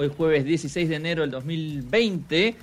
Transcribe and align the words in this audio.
Hoy 0.00 0.12
jueves 0.16 0.44
16 0.44 0.88
de 0.88 0.94
enero 0.94 1.22
del 1.22 1.32
2020. 1.32 2.54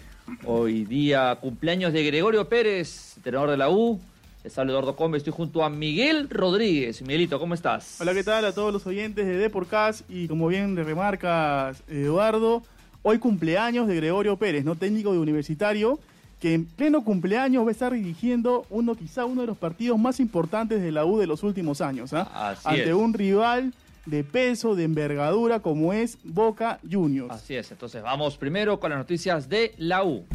Hoy 0.46 0.86
día 0.86 1.38
cumpleaños 1.42 1.92
de 1.92 2.02
Gregorio 2.06 2.48
Pérez, 2.48 3.18
entrenador 3.18 3.50
de 3.50 3.58
la 3.58 3.70
U. 3.70 4.00
Les 4.46 4.58
habla 4.58 4.72
Eduardo 4.72 4.96
Combe, 4.96 5.18
estoy 5.18 5.34
junto 5.34 5.62
a 5.62 5.70
Miguel 5.70 6.30
Rodríguez. 6.30 7.02
Miguelito, 7.02 7.38
¿cómo 7.38 7.54
estás? 7.54 8.00
Hola, 8.00 8.14
¿qué 8.14 8.24
tal 8.24 8.46
a 8.46 8.54
todos 8.54 8.72
los 8.72 8.88
oyentes 8.88 9.26
de 9.26 9.36
Deporcast? 9.36 10.10
Y 10.10 10.30
como 10.30 10.48
bien 10.48 10.76
le 10.76 10.86
remarcas, 10.86 11.84
Eduardo, 11.90 12.64
hoy 13.02 13.20
cumpleaños 13.20 13.90
de 13.90 13.98
Gregorio 13.98 14.38
Pérez, 14.38 14.64
¿no? 14.64 14.76
Técnico 14.76 15.12
de 15.12 15.20
universitario, 15.20 16.00
que 16.40 16.54
en 16.54 16.64
pleno 16.64 17.04
cumpleaños 17.04 17.66
va 17.66 17.68
a 17.68 17.74
estar 17.74 17.92
dirigiendo 17.92 18.66
uno, 18.70 18.96
quizá 18.96 19.26
uno 19.26 19.42
de 19.42 19.48
los 19.48 19.58
partidos 19.58 20.00
más 20.00 20.22
importantes 20.22 20.82
de 20.82 20.94
la 20.94 21.04
U 21.04 21.18
de 21.18 21.28
los 21.28 21.44
últimos 21.44 21.82
años. 21.82 22.14
Así 22.14 22.62
Ante 22.64 22.92
es. 22.92 22.94
un 22.94 23.14
rival 23.14 23.74
de 24.06 24.24
peso, 24.24 24.76
de 24.76 24.84
envergadura, 24.84 25.62
como 25.62 25.94
es 25.94 26.18
Boca 26.24 26.80
Juniors. 26.90 27.34
Así 27.34 27.56
es, 27.56 27.72
entonces 27.72 28.02
vamos 28.04 28.38
primero 28.38 28.80
con 28.80 28.92
las 28.92 29.00
noticias 29.00 29.50
de 29.50 29.74
la 29.78 30.04
U. 30.04 30.26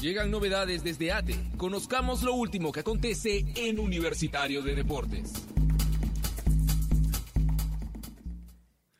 Llegan 0.00 0.30
novedades 0.30 0.84
desde 0.84 1.12
ATE. 1.12 1.34
Conozcamos 1.56 2.22
lo 2.22 2.34
último 2.34 2.72
que 2.72 2.80
acontece 2.80 3.46
en 3.56 3.78
Universitario 3.78 4.60
de 4.62 4.74
Deportes. 4.74 5.32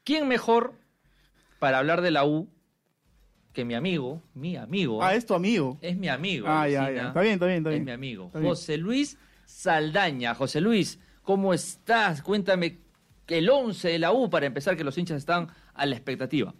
¿Quién 0.02 0.28
mejor 0.28 0.74
para 1.58 1.78
hablar 1.78 2.00
de 2.00 2.10
la 2.10 2.24
U 2.26 2.48
que 3.52 3.64
mi 3.64 3.74
amigo, 3.74 4.22
mi 4.34 4.56
amigo? 4.56 5.02
Ah, 5.02 5.14
es 5.14 5.26
tu 5.26 5.34
amigo. 5.34 5.78
Es 5.80 5.96
mi 5.96 6.08
amigo. 6.08 6.46
Ah, 6.48 6.68
ya, 6.68 6.90
ya. 6.90 7.08
Está 7.08 7.20
bien, 7.20 7.34
está 7.34 7.46
bien, 7.46 7.58
está 7.58 7.70
Es 7.70 7.74
bien. 7.74 7.84
mi 7.84 7.90
amigo. 7.92 8.30
José 8.32 8.76
Luis 8.78 9.18
Saldaña. 9.46 10.34
José 10.34 10.60
Luis, 10.60 10.98
¿cómo 11.24 11.52
estás? 11.52 12.22
Cuéntame 12.22 12.78
que 13.26 13.38
el 13.38 13.50
11 13.50 13.88
de 13.88 13.98
la 13.98 14.12
U 14.12 14.30
para 14.30 14.46
empezar, 14.46 14.76
que 14.76 14.84
los 14.84 14.96
hinchas 14.96 15.18
están 15.18 15.48
a 15.74 15.86
la 15.86 15.96
expectativa. 15.96 16.54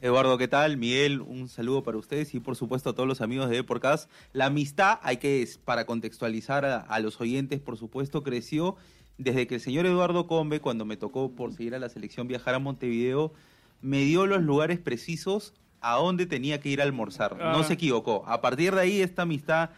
Eduardo, 0.00 0.36
¿qué 0.36 0.48
tal? 0.48 0.76
Miguel, 0.76 1.22
un 1.22 1.48
saludo 1.48 1.82
para 1.82 1.96
ustedes 1.96 2.34
y 2.34 2.40
por 2.40 2.56
supuesto 2.56 2.90
a 2.90 2.94
todos 2.94 3.08
los 3.08 3.22
amigos 3.22 3.48
de 3.48 3.56
Deporcast. 3.56 4.10
La 4.34 4.46
amistad, 4.46 4.98
hay 5.02 5.16
que, 5.16 5.48
para 5.64 5.86
contextualizar 5.86 6.66
a, 6.66 6.80
a 6.80 7.00
los 7.00 7.20
oyentes, 7.20 7.58
por 7.60 7.78
supuesto, 7.78 8.22
creció 8.22 8.76
desde 9.16 9.46
que 9.46 9.54
el 9.54 9.60
señor 9.60 9.86
Eduardo 9.86 10.26
Combe, 10.26 10.60
cuando 10.60 10.84
me 10.84 10.98
tocó 10.98 11.32
por 11.32 11.54
seguir 11.54 11.74
a 11.74 11.78
la 11.78 11.88
selección 11.88 12.28
viajar 12.28 12.54
a 12.54 12.58
Montevideo, 12.58 13.32
me 13.80 14.00
dio 14.00 14.26
los 14.26 14.42
lugares 14.42 14.78
precisos 14.78 15.54
a 15.80 15.94
dónde 15.94 16.26
tenía 16.26 16.60
que 16.60 16.68
ir 16.68 16.80
a 16.80 16.84
almorzar. 16.84 17.38
Ah. 17.40 17.52
No 17.52 17.64
se 17.64 17.74
equivocó. 17.74 18.24
A 18.26 18.40
partir 18.40 18.74
de 18.74 18.80
ahí 18.82 19.00
esta 19.00 19.22
amistad 19.22 19.70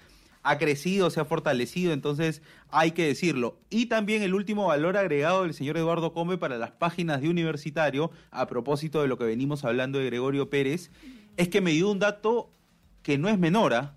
ha 0.47 0.59
crecido, 0.59 1.11
se 1.11 1.19
ha 1.19 1.25
fortalecido, 1.25 1.93
entonces 1.93 2.41
hay 2.71 2.93
que 2.93 3.05
decirlo. 3.05 3.59
Y 3.69 3.87
también 3.87 4.23
el 4.23 4.33
último 4.33 4.69
valor 4.69 4.97
agregado 4.97 5.43
del 5.43 5.55
señor 5.55 5.77
Eduardo 5.77 6.13
Combe 6.13 6.39
para 6.39 6.57
las 6.57 6.71
páginas 6.71 7.21
de 7.21 7.29
Universitario, 7.29 8.13
a 8.31 8.47
propósito 8.47 9.03
de 9.03 9.09
lo 9.09 9.19
que 9.19 9.25
venimos 9.25 9.65
hablando 9.65 9.99
de 9.99 10.07
Gregorio 10.07 10.49
Pérez, 10.49 10.93
es 11.37 11.49
que 11.49 11.61
me 11.61 11.73
dio 11.73 11.91
un 11.91 11.99
dato 11.99 12.49
que 13.03 13.19
no 13.19 13.29
es 13.29 13.41
menor. 13.41 13.75
¿ah? 13.75 13.97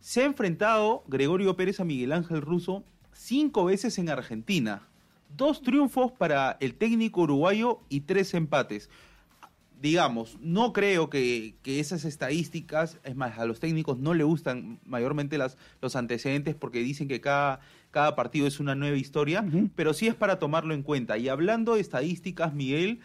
Se 0.00 0.22
ha 0.22 0.24
enfrentado 0.24 1.04
Gregorio 1.06 1.54
Pérez 1.54 1.80
a 1.80 1.84
Miguel 1.84 2.12
Ángel 2.12 2.40
Russo 2.40 2.82
cinco 3.12 3.66
veces 3.66 3.98
en 3.98 4.08
Argentina. 4.08 4.88
Dos 5.36 5.60
triunfos 5.60 6.12
para 6.12 6.56
el 6.60 6.76
técnico 6.76 7.20
uruguayo 7.20 7.80
y 7.90 8.00
tres 8.00 8.32
empates 8.32 8.88
digamos, 9.84 10.38
no 10.40 10.72
creo 10.72 11.10
que, 11.10 11.56
que 11.62 11.78
esas 11.78 12.06
estadísticas, 12.06 12.98
es 13.04 13.14
más, 13.16 13.38
a 13.38 13.44
los 13.44 13.60
técnicos 13.60 13.98
no 13.98 14.14
le 14.14 14.24
gustan 14.24 14.80
mayormente 14.86 15.36
las, 15.36 15.58
los 15.82 15.94
antecedentes 15.94 16.54
porque 16.54 16.78
dicen 16.78 17.06
que 17.06 17.20
cada, 17.20 17.60
cada 17.90 18.16
partido 18.16 18.46
es 18.46 18.60
una 18.60 18.74
nueva 18.74 18.96
historia, 18.96 19.44
pero 19.76 19.92
sí 19.92 20.06
es 20.06 20.14
para 20.14 20.38
tomarlo 20.38 20.72
en 20.72 20.82
cuenta. 20.82 21.18
Y 21.18 21.28
hablando 21.28 21.74
de 21.74 21.82
estadísticas, 21.82 22.54
Miguel, 22.54 23.00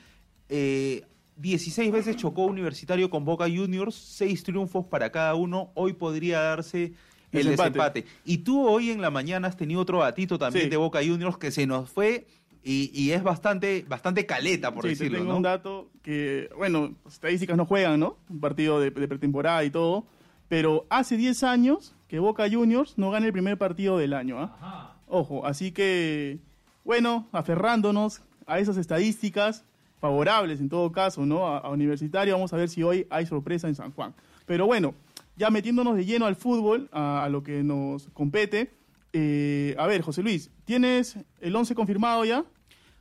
eh, 0.48 1.04
16 1.36 1.92
veces 1.92 2.16
chocó 2.16 2.46
Universitario 2.46 3.10
con 3.10 3.26
Boca 3.26 3.44
Juniors, 3.54 3.96
seis 3.96 4.44
triunfos 4.46 4.86
para 4.86 5.12
cada 5.12 5.36
uno, 5.36 5.72
hoy 5.76 5.92
podría 5.92 6.40
darse 6.40 6.94
el 7.34 7.44
Desempate. 7.48 7.70
desempate. 8.04 8.06
Y 8.24 8.38
tú 8.40 8.66
hoy 8.66 8.90
en 8.92 9.02
la 9.02 9.12
mañana 9.12 9.50
has 9.50 9.58
tenido 9.58 9.82
otro 9.82 10.00
gatito 10.00 10.40
también 10.40 10.66
Sí. 10.68 10.70
de 10.70 10.78
Boca 10.78 11.00
Juniors 11.06 11.38
que 11.38 11.52
se 11.52 11.68
nos 11.68 11.90
fue 11.90 12.26
y, 12.64 12.92
y 12.94 13.12
es 13.12 13.24
bastante, 13.24 13.86
bastante 13.88 14.26
caleta, 14.26 14.74
por 14.74 14.84
sí, 14.84 14.90
te 14.90 14.96
decirlo, 14.96 15.18
tengo 15.20 15.32
¿no? 15.32 15.38
un 15.38 15.44
dato 15.44 15.90
que, 16.02 16.50
bueno, 16.58 16.96
estadísticas 17.08 17.56
no 17.58 17.66
juegan, 17.66 18.00
¿no? 18.00 18.18
Un 18.30 18.40
partido 18.40 18.80
de, 18.80 18.92
de 18.92 19.08
pretemporada 19.08 19.64
y 19.64 19.72
todo. 19.72 20.06
Pero 20.48 20.86
hace 20.90 21.16
10 21.16 21.44
años 21.44 21.96
que 22.08 22.20
Boca 22.20 22.50
Juniors 22.52 22.98
no 22.98 23.12
gana 23.12 23.28
el 23.28 23.32
primer 23.32 23.58
partido 23.58 23.98
del 23.98 24.14
año, 24.14 24.40
¿ah? 24.40 24.96
Ojo, 25.08 25.46
así 25.46 25.72
que, 25.72 26.40
bueno, 26.84 27.28
aferrándonos 27.32 28.22
a 28.46 28.60
esas 28.60 28.78
estadísticas 28.78 29.66
favorables 30.00 30.60
en 30.60 30.70
todo 30.70 30.92
caso, 30.92 31.26
¿no? 31.26 31.48
A, 31.48 31.60
a 31.60 31.70
Universitario, 31.70 32.34
vamos 32.34 32.54
a 32.54 32.58
ver 32.58 32.70
si 32.70 32.84
hoy 32.84 33.08
hay 33.10 33.26
sorpresa 33.26 33.68
en 33.68 33.76
San 33.76 33.92
Juan. 33.92 34.14
Pero 34.46 34.66
bueno, 34.66 34.94
ya 35.36 35.50
metiéndonos 35.50 35.96
de 35.96 36.06
lleno 36.06 36.26
al 36.26 36.36
fútbol, 36.36 36.90
a, 36.92 37.24
a 37.24 37.30
lo 37.30 37.44
que 37.44 37.64
nos 37.64 38.10
compete. 38.14 38.72
Eh, 39.14 39.76
a 39.78 39.88
ver, 39.88 40.02
José 40.02 40.22
Luis, 40.24 40.52
¿tienes 40.66 41.18
el 41.42 41.56
11 41.56 41.76
confirmado 41.76 42.26
ya? 42.26 42.46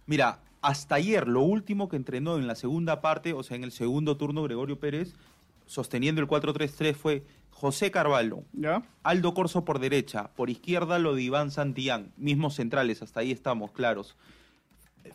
Mira, 0.06 0.40
hasta 0.62 0.96
ayer 0.96 1.28
lo 1.28 1.42
último 1.42 1.88
que 1.88 1.96
entrenó 1.96 2.36
en 2.36 2.46
la 2.46 2.54
segunda 2.54 3.00
parte, 3.00 3.32
o 3.32 3.42
sea, 3.42 3.56
en 3.56 3.64
el 3.64 3.72
segundo 3.72 4.16
turno, 4.16 4.42
Gregorio 4.42 4.78
Pérez, 4.78 5.14
sosteniendo 5.66 6.20
el 6.20 6.28
4-3-3 6.28 6.94
fue 6.94 7.24
José 7.50 7.90
Carvalho, 7.90 8.44
¿Ya? 8.52 8.82
Aldo 9.02 9.34
Corso 9.34 9.64
por 9.64 9.80
derecha, 9.80 10.30
por 10.34 10.48
izquierda 10.48 10.98
lo 10.98 11.14
de 11.14 11.22
Iván 11.22 11.50
Santillán, 11.50 12.12
mismos 12.16 12.54
centrales, 12.54 13.02
hasta 13.02 13.20
ahí 13.20 13.32
estamos, 13.32 13.72
claros. 13.72 14.16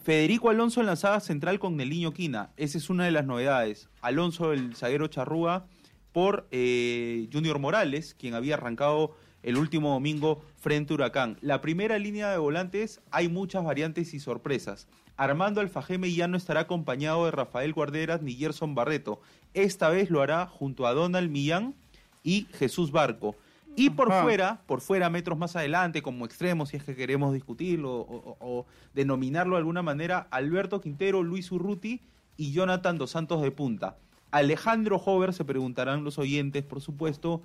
Federico 0.03 0.49
Alonso 0.49 0.79
en 0.79 0.87
la 0.87 0.95
saga 0.95 1.19
central 1.19 1.59
con 1.59 1.77
Neliño 1.77 2.13
Quina, 2.13 2.51
esa 2.57 2.77
es 2.77 2.89
una 2.89 3.05
de 3.05 3.11
las 3.11 3.25
novedades. 3.25 3.89
Alonso, 4.01 4.53
el 4.53 4.75
zaguero 4.75 5.07
charrúa, 5.07 5.65
por 6.11 6.47
eh, 6.51 7.27
Junior 7.31 7.59
Morales, 7.59 8.13
quien 8.13 8.35
había 8.35 8.55
arrancado 8.55 9.15
el 9.43 9.57
último 9.57 9.89
domingo 9.91 10.41
frente 10.59 10.93
a 10.93 10.95
Huracán. 10.95 11.37
La 11.41 11.61
primera 11.61 11.99
línea 11.99 12.31
de 12.31 12.37
volantes 12.37 13.01
hay 13.11 13.29
muchas 13.29 13.63
variantes 13.63 14.13
y 14.13 14.19
sorpresas. 14.19 14.87
Armando 15.15 15.61
Alfajeme 15.61 16.11
ya 16.11 16.27
no 16.27 16.37
estará 16.37 16.61
acompañado 16.61 17.25
de 17.25 17.31
Rafael 17.31 17.73
Guarderas 17.73 18.21
ni 18.21 18.33
Gerson 18.33 18.73
Barreto. 18.73 19.21
Esta 19.53 19.89
vez 19.89 20.09
lo 20.09 20.21
hará 20.21 20.47
junto 20.47 20.87
a 20.87 20.93
Donald 20.93 21.29
Millán 21.29 21.75
y 22.23 22.47
Jesús 22.53 22.91
Barco. 22.91 23.35
Y 23.75 23.89
por 23.91 24.11
Ajá. 24.11 24.23
fuera, 24.23 24.61
por 24.67 24.81
fuera, 24.81 25.09
metros 25.09 25.37
más 25.37 25.55
adelante, 25.55 26.01
como 26.01 26.25
extremos, 26.25 26.69
si 26.69 26.77
es 26.77 26.83
que 26.83 26.95
queremos 26.95 27.33
discutirlo 27.33 27.91
o, 28.01 28.01
o- 28.01 28.37
o 28.39 28.65
denominarlo 28.93 29.55
de 29.55 29.59
alguna 29.59 29.81
manera, 29.81 30.27
Alberto 30.31 30.79
Quintero, 30.79 31.23
Luis 31.23 31.51
Urruti 31.51 32.01
y 32.37 32.51
Jonathan 32.51 32.97
Dos 32.97 33.11
Santos 33.11 33.41
de 33.41 33.51
punta. 33.51 33.97
Alejandro 34.31 34.97
Hover, 34.97 35.33
se 35.33 35.45
preguntarán 35.45 36.03
los 36.03 36.17
oyentes, 36.17 36.63
por 36.63 36.81
supuesto, 36.81 37.41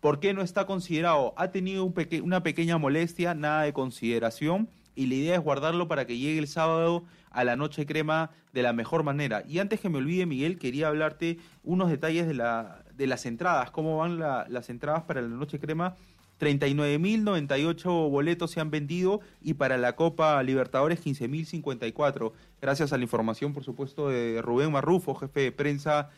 ¿por 0.00 0.20
qué 0.20 0.34
no 0.34 0.42
está 0.42 0.66
considerado? 0.66 1.34
Ha 1.36 1.50
tenido 1.50 1.84
un 1.84 1.92
peque- 1.92 2.20
una 2.20 2.42
pequeña 2.42 2.78
molestia, 2.78 3.34
nada 3.34 3.62
de 3.62 3.72
consideración, 3.72 4.68
y 4.94 5.06
la 5.06 5.14
idea 5.14 5.34
es 5.36 5.40
guardarlo 5.40 5.86
para 5.88 6.06
que 6.06 6.18
llegue 6.18 6.38
el 6.38 6.48
sábado 6.48 7.04
a 7.30 7.44
la 7.44 7.56
noche 7.56 7.86
crema 7.86 8.30
de 8.52 8.62
la 8.62 8.72
mejor 8.72 9.02
manera. 9.04 9.44
Y 9.46 9.58
antes 9.60 9.80
que 9.80 9.88
me 9.88 9.98
olvide, 9.98 10.26
Miguel, 10.26 10.58
quería 10.58 10.88
hablarte 10.88 11.38
unos 11.62 11.88
detalles 11.90 12.26
de, 12.26 12.34
la, 12.34 12.82
de 12.96 13.06
las 13.06 13.24
entradas, 13.26 13.70
cómo 13.70 13.98
van 13.98 14.18
la- 14.18 14.46
las 14.48 14.70
entradas 14.70 15.02
para 15.04 15.20
la 15.22 15.28
noche 15.28 15.58
crema. 15.60 15.94
39.098 16.40 18.08
boletos 18.10 18.50
se 18.52 18.60
han 18.60 18.70
vendido 18.70 19.20
y 19.42 19.54
para 19.54 19.76
la 19.76 19.94
Copa 19.96 20.42
Libertadores 20.42 21.00
15.054. 21.04 22.32
Gracias 22.60 22.92
a 22.92 22.96
la 22.96 23.02
información, 23.02 23.52
por 23.52 23.64
supuesto, 23.64 24.08
de 24.08 24.40
Rubén 24.42 24.72
Marrufo, 24.72 25.14
jefe 25.14 25.40
de 25.40 25.52
prensa. 25.52 26.10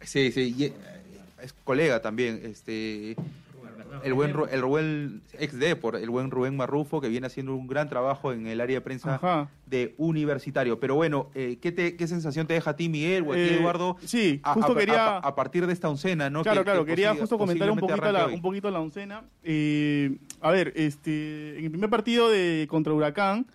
Sí, 0.00 0.32
sí, 0.32 0.54
y, 0.56 0.64
eh, 0.64 0.72
es 1.42 1.52
colega 1.64 2.00
también, 2.00 2.40
este 2.44 3.16
el 4.04 4.14
buen 4.14 4.34
el 4.50 4.64
buen 4.64 5.22
ex 5.38 5.58
Depor, 5.58 5.96
el 5.96 6.08
buen 6.08 6.30
Rubén 6.30 6.56
Marrufo 6.56 7.00
que 7.00 7.08
viene 7.08 7.26
haciendo 7.26 7.54
un 7.54 7.66
gran 7.66 7.88
trabajo 7.90 8.32
en 8.32 8.46
el 8.46 8.60
área 8.60 8.76
de 8.78 8.80
prensa 8.80 9.16
Ajá. 9.16 9.50
de 9.66 9.94
universitario. 9.98 10.80
Pero 10.80 10.94
bueno, 10.94 11.28
eh, 11.34 11.58
¿qué, 11.60 11.72
te, 11.72 11.94
¿qué 11.96 12.06
sensación 12.06 12.46
te 12.46 12.54
deja 12.54 12.70
a 12.70 12.76
ti, 12.76 12.88
Miguel, 12.88 13.24
o 13.28 13.32
a 13.32 13.34
ti, 13.34 13.40
Eh, 13.42 13.58
Eduardo? 13.60 13.96
sí, 14.04 14.40
justo 14.42 14.72
a, 14.72 14.76
quería- 14.78 15.16
a- 15.16 15.18
a 15.18 15.34
partir 15.34 15.66
de 15.66 15.72
esta 15.74 15.88
oncena, 15.90 16.30
¿no? 16.30 16.42
Claro, 16.42 16.60
Que- 16.60 16.64
claro, 16.64 16.84
que 16.86 16.90
quería 16.92 17.14
justo 17.14 17.36
comentar 17.36 17.70
un 17.70 17.78
poquito, 17.78 18.10
la, 18.12 18.26
hoy. 18.26 18.34
un 18.34 18.40
poquito 18.42 18.70
la 18.70 18.80
oncena. 18.80 19.22
Eh, 19.44 20.16
a 20.40 20.50
ver, 20.50 20.72
este, 20.74 21.58
en 21.58 21.64
el 21.66 21.70
primer 21.70 21.90
partido 21.90 22.30
de 22.30 22.66
contra 22.70 22.94
Huracán 22.94 23.46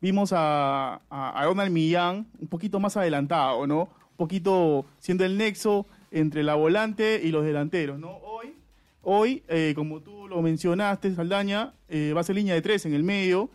vimos 0.00 0.32
a, 0.34 1.00
a, 1.08 1.42
a 1.42 1.70
Millán 1.70 2.26
un 2.38 2.48
poquito 2.48 2.78
más 2.80 2.96
adelantado, 2.98 3.66
¿no? 3.66 3.82
Un 3.84 4.16
poquito 4.16 4.84
siendo 4.98 5.24
el 5.24 5.38
nexo 5.38 5.86
entre 6.10 6.42
la 6.42 6.54
volante 6.54 7.20
y 7.22 7.30
los 7.30 7.44
delanteros, 7.44 7.98
¿no? 7.98 8.10
Hoy, 8.16 8.54
hoy 9.02 9.42
eh, 9.48 9.72
como 9.74 10.00
tú 10.00 10.28
lo 10.28 10.42
mencionaste, 10.42 11.14
Saldaña, 11.14 11.74
eh, 11.88 12.12
va 12.14 12.20
a 12.20 12.24
ser 12.24 12.36
línea 12.36 12.54
de 12.54 12.62
tres 12.62 12.86
en 12.86 12.94
el 12.94 13.02
medio 13.04 13.50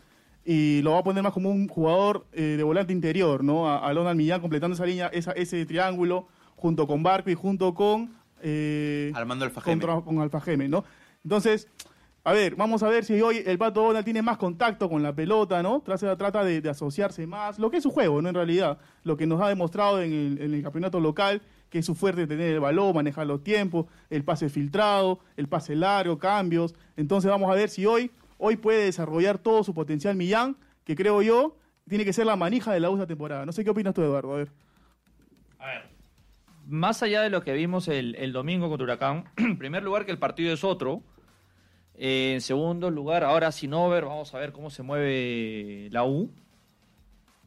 y 0.45 0.81
lo 0.83 0.91
va 0.91 0.99
a 0.99 1.03
poner 1.03 1.23
más 1.23 1.33
como 1.33 1.49
un 1.49 1.67
jugador 1.67 2.25
eh, 2.33 2.41
de 2.57 2.63
volante 2.63 2.93
interior, 2.93 3.43
¿no? 3.43 3.67
A, 3.69 3.87
a 3.87 3.93
Donald 3.93 4.17
Millán 4.17 4.41
completando 4.41 4.75
esa 4.75 4.85
línea, 4.85 5.07
esa, 5.07 5.31
ese 5.31 5.65
triángulo 5.65 6.27
junto 6.55 6.87
con 6.87 7.03
Barco 7.03 7.29
y 7.29 7.35
junto 7.35 7.73
con... 7.73 8.15
eh, 8.41 9.11
Armando 9.15 9.45
Alfajeme. 9.45 9.81
contra- 9.81 10.01
con 10.01 10.19
Alfajeme, 10.19 10.67
¿no? 10.69 10.83
Entonces, 11.23 11.67
a 12.23 12.31
ver, 12.33 12.55
vamos 12.55 12.81
a 12.83 12.89
ver 12.89 13.03
si 13.05 13.19
hoy 13.21 13.41
el 13.45 13.57
Pato 13.57 13.81
Donald 13.83 14.05
tiene 14.05 14.21
más 14.21 14.37
contacto 14.37 14.89
con 14.89 15.01
la 15.03 15.13
pelota, 15.13 15.61
¿no? 15.61 15.81
Trata, 15.81 16.15
trata 16.17 16.43
de, 16.43 16.61
de 16.61 16.69
asociarse 16.69 17.25
más, 17.27 17.59
lo 17.59 17.69
que 17.69 17.77
es 17.77 17.83
su 17.83 17.89
juego, 17.91 18.21
¿no? 18.21 18.29
En 18.29 18.35
realidad, 18.35 18.77
lo 19.03 19.17
que 19.17 19.27
nos 19.27 19.41
ha 19.41 19.49
demostrado 19.49 20.01
en 20.01 20.11
el, 20.13 20.41
en 20.41 20.53
el 20.53 20.63
campeonato 20.63 20.99
local, 20.99 21.41
que 21.75 21.79
es 21.79 21.85
su 21.85 21.93
fuerte 21.93 22.25
tener 22.25 22.53
el 22.53 22.61
balón, 22.61 22.95
manejar 22.95 23.27
los 23.27 23.43
tiempos, 23.43 23.87
el 24.09 24.23
pase 24.23 24.47
filtrado, 24.47 25.19
el 25.35 25.49
pase 25.49 25.75
largo, 25.75 26.17
cambios. 26.17 26.73
Entonces 26.95 27.29
vamos 27.29 27.51
a 27.51 27.53
ver 27.53 27.67
si 27.67 27.85
hoy, 27.85 28.11
hoy 28.37 28.55
puede 28.55 28.85
desarrollar 28.85 29.39
todo 29.39 29.61
su 29.61 29.73
potencial 29.73 30.15
Millán, 30.15 30.55
que 30.85 30.95
creo 30.95 31.21
yo 31.21 31.57
tiene 31.89 32.05
que 32.05 32.13
ser 32.13 32.27
la 32.27 32.37
manija 32.37 32.71
de 32.71 32.79
la 32.79 32.89
U 32.89 32.93
esta 32.93 33.07
temporada. 33.07 33.45
No 33.45 33.51
sé 33.51 33.65
qué 33.65 33.71
opinas 33.71 33.93
tú, 33.93 34.03
Eduardo, 34.03 34.35
a 34.35 34.37
ver. 34.37 34.51
más 36.65 37.03
allá 37.03 37.21
de 37.23 37.29
lo 37.29 37.43
que 37.43 37.51
vimos 37.51 37.89
el, 37.89 38.15
el 38.15 38.31
domingo 38.31 38.69
contra 38.69 38.85
Huracán, 38.85 39.25
en 39.35 39.57
primer 39.57 39.83
lugar 39.83 40.05
que 40.05 40.13
el 40.13 40.17
partido 40.17 40.53
es 40.53 40.63
otro. 40.63 41.03
Eh, 41.95 42.35
en 42.35 42.39
segundo 42.39 42.89
lugar, 42.89 43.25
ahora 43.25 43.51
sin 43.51 43.73
over, 43.73 44.05
vamos 44.05 44.33
a 44.33 44.39
ver 44.39 44.53
cómo 44.53 44.69
se 44.69 44.81
mueve 44.81 45.89
la 45.91 46.05
U. 46.05 46.31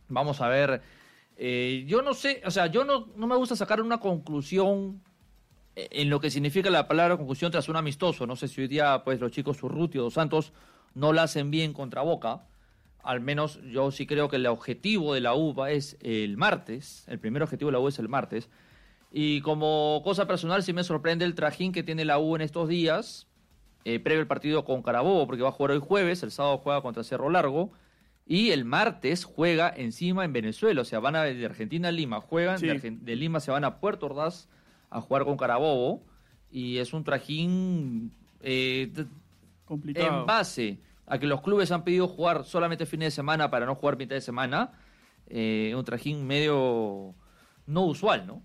Vamos 0.06 0.42
a 0.42 0.48
ver. 0.48 0.82
Eh, 1.38 1.85
yo 1.87 2.02
no 2.02 2.12
sé, 2.14 2.43
o 2.44 2.50
sea, 2.50 2.67
yo 2.67 2.85
no, 2.85 3.06
no 3.17 3.26
me 3.26 3.37
gusta 3.37 3.55
sacar 3.56 3.81
una 3.81 3.99
conclusión 3.99 5.00
eh, 5.76 5.88
en 5.93 6.11
lo 6.11 6.20
que 6.20 6.31
significa 6.31 6.69
la 6.70 6.88
palabra 6.88 7.17
conclusión 7.17 7.50
tras 7.52 7.69
un 7.69 7.76
amistoso. 7.76 8.26
No 8.26 8.37
sé 8.37 8.49
si 8.49 8.61
hoy 8.61 8.69
día 8.69 9.02
pues 9.05 9.20
los 9.20 9.31
chicos 9.32 9.62
Urruti 9.62 9.99
o 9.99 10.02
Dos 10.02 10.14
Santos 10.14 10.52
no 10.94 11.12
la 11.12 11.23
hacen 11.23 11.50
bien 11.50 11.73
contra 11.73 12.02
Boca. 12.02 12.44
Al 13.05 13.20
menos 13.20 13.61
yo 13.70 13.90
sí 13.93 14.06
creo 14.06 14.29
que 14.29 14.37
el 14.37 14.46
objetivo 14.46 15.14
de 15.14 15.20
la 15.20 15.35
U 15.35 15.55
va- 15.55 15.70
es 15.70 15.96
el 16.02 16.37
martes. 16.37 17.05
El 17.06 17.19
primer 17.20 17.43
objetivo 17.43 17.69
de 17.70 17.73
la 17.73 17.79
U 17.81 17.88
es 17.88 17.99
el 18.00 18.08
martes. 18.08 18.50
Y 19.12 19.41
como 19.41 20.02
cosa 20.05 20.26
personal, 20.26 20.62
sí 20.62 20.73
me 20.73 20.84
sorprende 20.84 21.25
el 21.25 21.34
trajín 21.34 21.73
que 21.73 21.82
tiene 21.82 22.05
la 22.05 22.19
U 22.19 22.34
en 22.34 22.43
estos 22.43 22.69
días, 22.69 23.26
eh, 23.84 24.00
previo 24.00 24.20
al 24.20 24.26
partido 24.26 24.64
con 24.67 24.82
Carabobo, 24.82 25.26
porque 25.26 25.43
va 25.43 25.49
a 25.49 25.52
jugar 25.52 25.70
hoy 25.70 25.79
jueves, 25.81 26.23
el 26.23 26.31
sábado 26.31 26.58
juega 26.58 26.82
contra 26.82 27.02
Cerro 27.05 27.31
Largo, 27.31 27.70
y 28.30 28.50
el 28.50 28.64
martes 28.66 29.25
juega 29.25 29.72
encima 29.75 30.25
en 30.25 30.32
Venezuela, 30.34 30.82
o 30.82 30.84
sea, 30.84 31.00
van 31.00 31.16
a 31.16 31.22
de 31.22 31.44
Argentina 31.46 31.88
a 31.88 31.92
Lima, 31.92 32.20
juegan, 32.20 32.58
Sí. 32.58 32.66
de, 32.66 32.75
Argen- 32.75 32.98
de 33.00 33.16
Lima 33.16 33.40
se 33.40 33.50
van 33.50 33.64
a 33.64 33.80
Puerto 33.80 34.06
Ordaz 34.06 34.48
a 34.90 35.00
jugar 35.00 35.25
con 35.25 35.36
Carabobo, 35.38 36.02
y 36.50 36.76
es 36.78 36.92
un 36.92 37.04
trajín 37.04 38.12
eh, 38.42 38.92
Complicado. 39.64 40.20
en 40.20 40.26
base 40.26 40.78
a 41.06 41.19
que 41.19 41.26
los 41.26 41.40
clubes 41.40 41.72
han 41.72 41.84
pedido 41.84 42.06
jugar 42.06 42.44
solamente 42.44 42.86
fines 42.86 43.06
de 43.06 43.10
semana 43.16 43.50
para 43.50 43.64
no 43.66 43.75
jugar 43.75 43.96
mitad 43.96 44.14
de 44.14 44.20
semana, 44.20 44.72
eh, 45.26 45.72
un 45.76 45.84
trajín 45.84 46.26
medio 46.26 47.14
no 47.66 47.84
usual, 47.86 48.26
¿no? 48.26 48.42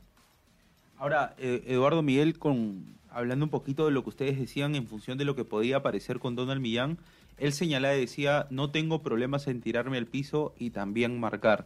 Ahora, 0.98 1.36
eh, 1.38 1.64
Eduardo 1.68 2.02
Miguel, 2.02 2.40
con, 2.40 2.98
hablando 3.10 3.46
un 3.46 3.52
poquito 3.52 3.86
de 3.86 3.92
lo 3.92 4.04
que 4.04 4.10
ustedes 4.10 4.40
decían 4.40 4.76
en 4.76 4.88
función 4.88 5.18
de 5.18 5.26
lo 5.26 5.36
que 5.36 5.44
podía 5.46 5.78
aparecer 5.78 6.20
con 6.20 6.36
Donald 6.36 6.62
Millán, 6.62 6.98
él 7.38 7.54
señalaba 7.54 7.96
y 7.96 8.02
decía, 8.02 8.48
no 8.50 8.72
tengo 8.72 9.02
problemas 9.02 9.48
en 9.48 9.62
tirarme 9.62 9.98
al 9.98 10.08
piso 10.08 10.54
y 10.58 10.70
también 10.72 11.20
marcar, 11.20 11.66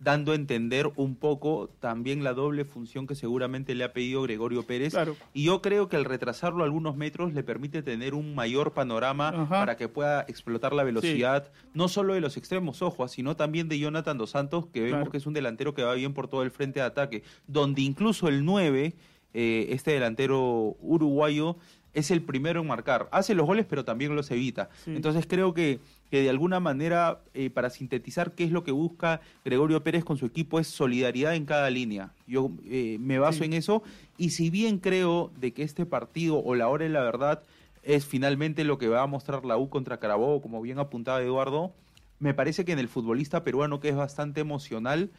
dando 0.00 0.32
a 0.32 0.34
entender 0.34 0.90
un 0.96 1.14
poco 1.14 1.70
también 1.78 2.24
la 2.24 2.32
doble 2.32 2.64
función 2.64 3.06
que 3.06 3.14
seguramente 3.14 3.74
le 3.74 3.84
ha 3.84 3.92
pedido 3.92 4.22
Gregorio 4.22 4.64
Pérez. 4.64 4.92
Claro. 4.94 5.14
Y 5.32 5.44
yo 5.44 5.62
creo 5.62 5.88
que 5.88 5.96
al 5.96 6.04
retrasarlo 6.06 6.64
algunos 6.64 6.96
metros 6.96 7.34
le 7.34 7.44
permite 7.44 7.82
tener 7.82 8.14
un 8.14 8.34
mayor 8.34 8.72
panorama 8.72 9.28
Ajá. 9.28 9.46
para 9.60 9.76
que 9.76 9.88
pueda 9.88 10.22
explotar 10.22 10.72
la 10.72 10.82
velocidad, 10.82 11.52
no 11.72 11.86
solo 11.88 12.14
de 12.14 12.20
los 12.20 12.36
extremos, 12.36 12.82
ojo, 12.82 13.06
sino 13.06 13.36
también 13.36 13.68
de 13.68 13.78
Jonathan 13.78 14.18
Dos 14.18 14.30
Santos, 14.30 14.66
que 14.66 14.80
vemos 14.80 14.98
Claro. 15.00 15.10
que 15.12 15.18
es 15.18 15.26
un 15.26 15.34
delantero 15.34 15.72
que 15.74 15.84
va 15.84 15.94
bien 15.94 16.14
por 16.14 16.26
todo 16.26 16.42
el 16.42 16.50
frente 16.50 16.80
de 16.80 16.86
ataque, 16.86 17.22
donde 17.46 17.82
incluso 17.82 18.26
el 18.26 18.44
9, 18.44 18.94
eh, 19.34 19.66
este 19.70 19.92
delantero 19.92 20.76
uruguayo, 20.80 21.56
es 21.94 22.10
el 22.10 22.22
primero 22.22 22.60
en 22.60 22.66
marcar. 22.66 23.08
Hace 23.12 23.34
los 23.34 23.46
goles, 23.46 23.66
pero 23.68 23.84
también 23.84 24.14
los 24.14 24.30
evita. 24.30 24.70
Sí. 24.84 24.92
Entonces 24.94 25.26
creo 25.28 25.54
que, 25.54 25.80
que 26.10 26.22
de 26.22 26.30
alguna 26.30 26.60
manera, 26.60 27.20
eh, 27.34 27.50
para 27.50 27.70
sintetizar 27.70 28.32
qué 28.34 28.44
es 28.44 28.50
lo 28.52 28.62
que 28.64 28.72
busca 28.72 29.20
Gregorio 29.44 29.82
Pérez 29.82 30.04
con 30.04 30.16
su 30.16 30.26
equipo, 30.26 30.60
es 30.60 30.66
solidaridad 30.68 31.34
en 31.34 31.46
cada 31.46 31.68
línea. 31.70 32.12
Yo 32.26 32.50
eh, 32.66 32.96
me 33.00 33.18
baso 33.18 33.38
Sí. 33.40 33.44
en 33.44 33.52
eso. 33.54 33.82
Y 34.18 34.30
si 34.30 34.50
bien 34.50 34.78
creo 34.78 35.30
de 35.38 35.52
que 35.52 35.62
este 35.62 35.86
partido 35.86 36.38
o 36.38 36.54
la 36.54 36.68
hora 36.68 36.84
de 36.84 36.90
la 36.90 37.02
verdad 37.02 37.42
es 37.82 38.04
finalmente 38.06 38.64
lo 38.64 38.76
que 38.78 38.88
va 38.88 39.02
a 39.02 39.06
mostrar 39.06 39.44
la 39.44 39.56
U 39.56 39.68
contra 39.70 39.98
Carabobo, 39.98 40.42
como 40.42 40.60
bien 40.60 40.78
apuntaba 40.78 41.22
Eduardo, 41.22 41.72
me 42.18 42.34
parece 42.34 42.66
que 42.66 42.72
en 42.72 42.78
el 42.78 42.88
futbolista 42.88 43.42
peruano, 43.44 43.80
que 43.80 43.88
es 43.88 43.96
bastante 43.96 44.42
emocional, 44.42 45.10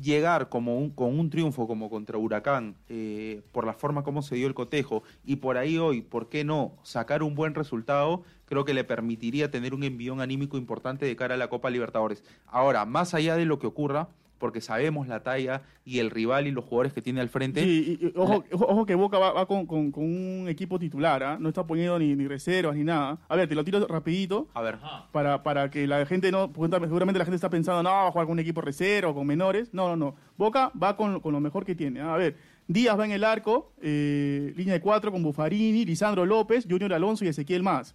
llegar 0.00 0.48
como 0.48 0.78
un, 0.78 0.90
con 0.90 1.18
un 1.18 1.30
triunfo 1.30 1.66
como 1.66 1.90
contra 1.90 2.18
Huracán, 2.18 2.76
eh, 2.88 3.42
por 3.52 3.66
la 3.66 3.72
forma 3.72 4.02
como 4.02 4.22
se 4.22 4.34
dio 4.34 4.46
el 4.46 4.54
cotejo, 4.54 5.02
y 5.24 5.36
por 5.36 5.56
ahí 5.56 5.78
hoy, 5.78 6.02
¿por 6.02 6.28
qué 6.28 6.44
no? 6.44 6.72
Sacar 6.82 7.22
un 7.22 7.34
buen 7.34 7.54
resultado, 7.54 8.22
creo 8.44 8.64
que 8.64 8.74
le 8.74 8.84
permitiría 8.84 9.50
tener 9.50 9.74
un 9.74 9.84
envión 9.84 10.20
anímico 10.20 10.56
importante 10.56 11.06
de 11.06 11.16
cara 11.16 11.34
a 11.34 11.38
la 11.38 11.48
Copa 11.48 11.70
Libertadores. 11.70 12.24
Ahora, 12.46 12.84
más 12.84 13.14
allá 13.14 13.36
de 13.36 13.44
lo 13.44 13.58
que 13.58 13.66
ocurra, 13.66 14.08
porque 14.40 14.60
sabemos 14.60 15.06
la 15.06 15.22
talla 15.22 15.62
y 15.84 16.00
el 16.00 16.10
rival 16.10 16.48
y 16.48 16.50
los 16.50 16.64
jugadores 16.64 16.92
que 16.92 17.00
tiene 17.02 17.20
al 17.20 17.28
frente, 17.28 17.62
Sí, 17.62 17.98
y- 18.02 18.06
y 18.06 18.12
ojo, 18.16 18.42
ojo, 18.50 18.66
ojo 18.66 18.86
que 18.86 18.96
Boca 18.96 19.18
va, 19.18 19.32
va 19.32 19.46
con, 19.46 19.66
con- 19.66 19.92
con 19.92 20.02
un 20.02 20.46
equipo 20.48 20.78
titular, 20.80 21.22
¿ah? 21.22 21.36
no 21.38 21.48
está 21.50 21.64
poniendo 21.66 21.98
ni, 21.98 22.16
ni 22.16 22.26
reservas 22.26 22.74
ni 22.74 22.82
nada. 22.82 23.18
A 23.28 23.36
ver, 23.36 23.48
te 23.48 23.54
lo 23.54 23.62
tiro 23.64 23.86
rapidito 23.86 24.48
a 24.54 24.62
ver, 24.62 24.78
para, 25.12 25.42
para 25.44 25.70
que 25.70 25.86
la 25.86 26.04
gente 26.06 26.32
no, 26.32 26.50
seguramente 26.52 27.18
la 27.20 27.24
gente 27.24 27.36
está 27.36 27.50
pensando, 27.50 27.82
no, 27.84 27.90
va 27.90 28.08
a 28.08 28.10
jugar 28.10 28.26
con 28.26 28.32
un 28.32 28.38
equipo 28.40 28.60
reserva 28.60 29.10
o 29.10 29.14
con 29.14 29.26
menores. 29.26 29.72
No, 29.74 29.88
no, 29.88 29.96
no. 29.96 30.16
Boca 30.36 30.72
va 30.82 30.96
con, 30.96 31.20
con 31.20 31.32
lo 31.32 31.38
mejor 31.40 31.64
que 31.64 31.74
tiene. 31.76 32.00
¿ah? 32.00 32.14
A 32.14 32.16
ver, 32.16 32.36
Díaz 32.66 32.98
va 32.98 33.04
en 33.04 33.12
el 33.12 33.24
arco, 33.24 33.72
eh, 33.82 34.52
línea 34.56 34.74
de 34.74 34.80
cuatro 34.80 35.12
con 35.12 35.22
Bufarini, 35.22 35.84
Lisandro 35.84 36.24
López, 36.24 36.66
Junior 36.68 36.92
Alonso 36.94 37.24
y 37.24 37.28
Ezequiel 37.28 37.62
Más. 37.62 37.94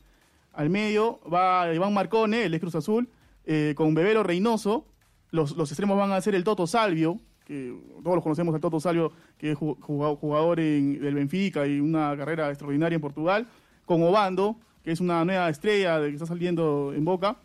Al 0.53 0.69
medio 0.69 1.19
va 1.31 1.73
Iván 1.73 1.93
Marcone, 1.93 2.43
el 2.43 2.53
ex 2.53 2.61
Cruz 2.61 2.75
Azul, 2.75 3.09
eh, 3.45 3.73
con 3.75 3.93
Bebelo 3.95 4.21
Reynoso. 4.23 4.85
Los, 5.31 5.55
los 5.57 5.69
extremos 5.71 5.97
van 5.97 6.11
a 6.11 6.21
ser 6.21 6.35
el 6.35 6.43
Toto 6.43 6.67
Salvio, 6.67 7.19
que 7.45 7.77
todos 8.03 8.15
los 8.15 8.23
conocemos 8.23 8.55
al 8.55 8.61
Toto 8.61 8.79
Salvio, 8.79 9.11
que 9.37 9.51
es 9.51 9.57
ju- 9.57 9.77
jugado- 9.81 10.15
jugador 10.15 10.59
en- 10.59 10.99
del 11.01 11.15
Benfica 11.15 11.67
y 11.67 11.79
una 11.79 12.15
carrera 12.17 12.49
extraordinaria 12.49 12.95
en 12.95 13.01
Portugal. 13.01 13.47
Con 13.85 14.01
Obando, 14.03 14.57
que 14.83 14.91
es 14.91 14.99
una 14.99 15.23
nueva 15.25 15.49
estrella 15.49 15.99
de 15.99 16.09
que 16.09 16.15
está 16.15 16.25
saliendo 16.25 16.93
en 16.95 17.05
Boca. 17.05 17.37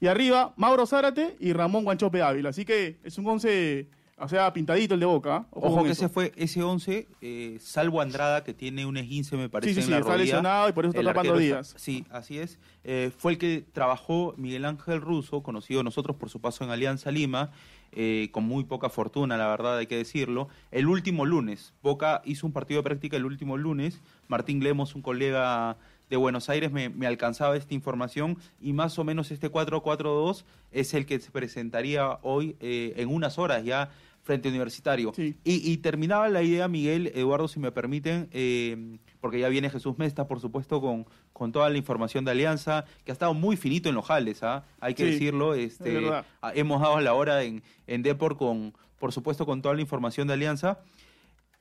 Y 0.00 0.08
arriba, 0.08 0.52
Mauro 0.56 0.84
Zárate 0.86 1.36
y 1.40 1.52
Ramón 1.54 1.84
Guanchope 1.84 2.20
Ávila. 2.20 2.50
Así 2.50 2.64
que 2.66 2.98
es 3.02 3.16
un 3.16 3.26
once, 3.26 3.88
o 4.18 4.28
sea, 4.28 4.52
pintadito 4.52 4.94
el 4.94 5.00
de 5.00 5.06
Boca. 5.06 5.36
¿ah? 5.36 5.46
ojo 5.50 5.84
que 5.84 5.90
eso. 5.90 6.04
ese 6.06 6.08
fue 6.12 6.32
ese 6.36 6.62
11, 6.62 7.08
eh, 7.20 7.58
salvo 7.60 8.00
Andrada, 8.00 8.44
que 8.44 8.54
tiene 8.54 8.86
un 8.86 8.96
esguince, 8.96 9.36
me 9.36 9.48
parece, 9.48 9.74
Sí, 9.74 9.74
sí, 9.74 9.80
en 9.80 9.84
sí, 9.86 9.90
la 9.90 9.98
está 9.98 10.10
rodilla. 10.12 10.24
lesionado 10.24 10.68
y 10.68 10.72
por 10.72 10.84
eso 10.84 10.90
está 10.90 11.00
El 11.00 11.06
tapando 11.06 11.36
Díaz. 11.38 11.74
Sí, 11.76 12.04
así 12.10 12.38
es. 12.38 12.58
Eh, 12.84 13.10
fue 13.16 13.32
el 13.32 13.38
que 13.38 13.64
trabajó 13.72 14.34
Miguel 14.36 14.64
Ángel 14.64 15.00
Russo, 15.00 15.42
conocido 15.42 15.82
nosotros 15.82 16.16
por 16.16 16.30
su 16.30 16.40
paso 16.40 16.64
en 16.64 16.70
Alianza 16.70 17.10
Lima, 17.10 17.50
eh, 17.92 18.28
con 18.32 18.44
muy 18.44 18.64
poca 18.64 18.88
fortuna, 18.88 19.36
la 19.36 19.48
verdad, 19.48 19.78
hay 19.78 19.86
que 19.86 19.96
decirlo. 19.96 20.48
El 20.70 20.86
último 20.86 21.24
lunes, 21.24 21.74
Boca 21.82 22.22
hizo 22.24 22.46
un 22.46 22.52
partido 22.52 22.80
de 22.80 22.84
práctica 22.84 23.16
el 23.16 23.24
último 23.26 23.56
lunes. 23.56 24.00
Martín 24.28 24.62
Lemos, 24.62 24.94
un 24.94 25.02
colega 25.02 25.76
de 26.08 26.16
Buenos 26.16 26.48
Aires, 26.48 26.70
me, 26.72 26.88
me 26.88 27.06
alcanzaba 27.06 27.56
esta 27.56 27.74
información 27.74 28.38
y 28.60 28.72
más 28.72 28.98
o 28.98 29.04
menos 29.04 29.30
este 29.30 29.50
4-4-2 29.50 30.44
es 30.70 30.94
el 30.94 31.06
que 31.06 31.18
se 31.18 31.30
presentaría 31.30 32.18
hoy 32.22 32.56
eh, 32.60 32.94
en 32.96 33.08
unas 33.08 33.38
horas 33.38 33.64
ya 33.64 33.90
frente 34.22 34.48
a 34.48 34.50
Universitario. 34.50 35.12
Sí. 35.14 35.36
Y, 35.44 35.70
y 35.70 35.76
terminaba 35.76 36.28
la 36.28 36.42
idea, 36.42 36.66
Miguel, 36.66 37.12
Eduardo, 37.14 37.46
si 37.46 37.60
me 37.60 37.70
permiten, 37.70 38.28
eh, 38.32 38.98
porque 39.20 39.38
ya 39.38 39.48
viene 39.48 39.70
Jesús 39.70 39.98
Mesta, 39.98 40.26
por 40.26 40.40
supuesto, 40.40 40.80
con, 40.80 41.06
con 41.32 41.52
toda 41.52 41.70
la 41.70 41.78
información 41.78 42.24
de 42.24 42.32
Alianza, 42.32 42.84
que 43.04 43.12
ha 43.12 43.14
estado 43.14 43.34
muy 43.34 43.56
finito 43.56 43.88
en 43.88 43.94
los 43.94 44.04
jales, 44.04 44.42
¿ah? 44.42 44.64
hay 44.80 44.94
que 44.94 45.04
Sí, 45.04 45.10
decirlo. 45.12 45.54
es 45.54 45.74
Este, 45.74 46.08
ah, 46.10 46.24
hemos 46.56 46.80
dado 46.82 47.00
la 47.00 47.14
hora 47.14 47.44
en, 47.44 47.62
en 47.86 48.02
Depor 48.02 48.36
con, 48.36 48.74
por 48.98 49.12
supuesto, 49.12 49.46
con 49.46 49.62
toda 49.62 49.76
la 49.76 49.80
información 49.80 50.26
de 50.26 50.34
Alianza, 50.34 50.80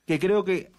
que 0.07 0.17
creo 0.17 0.43
que 0.43 0.71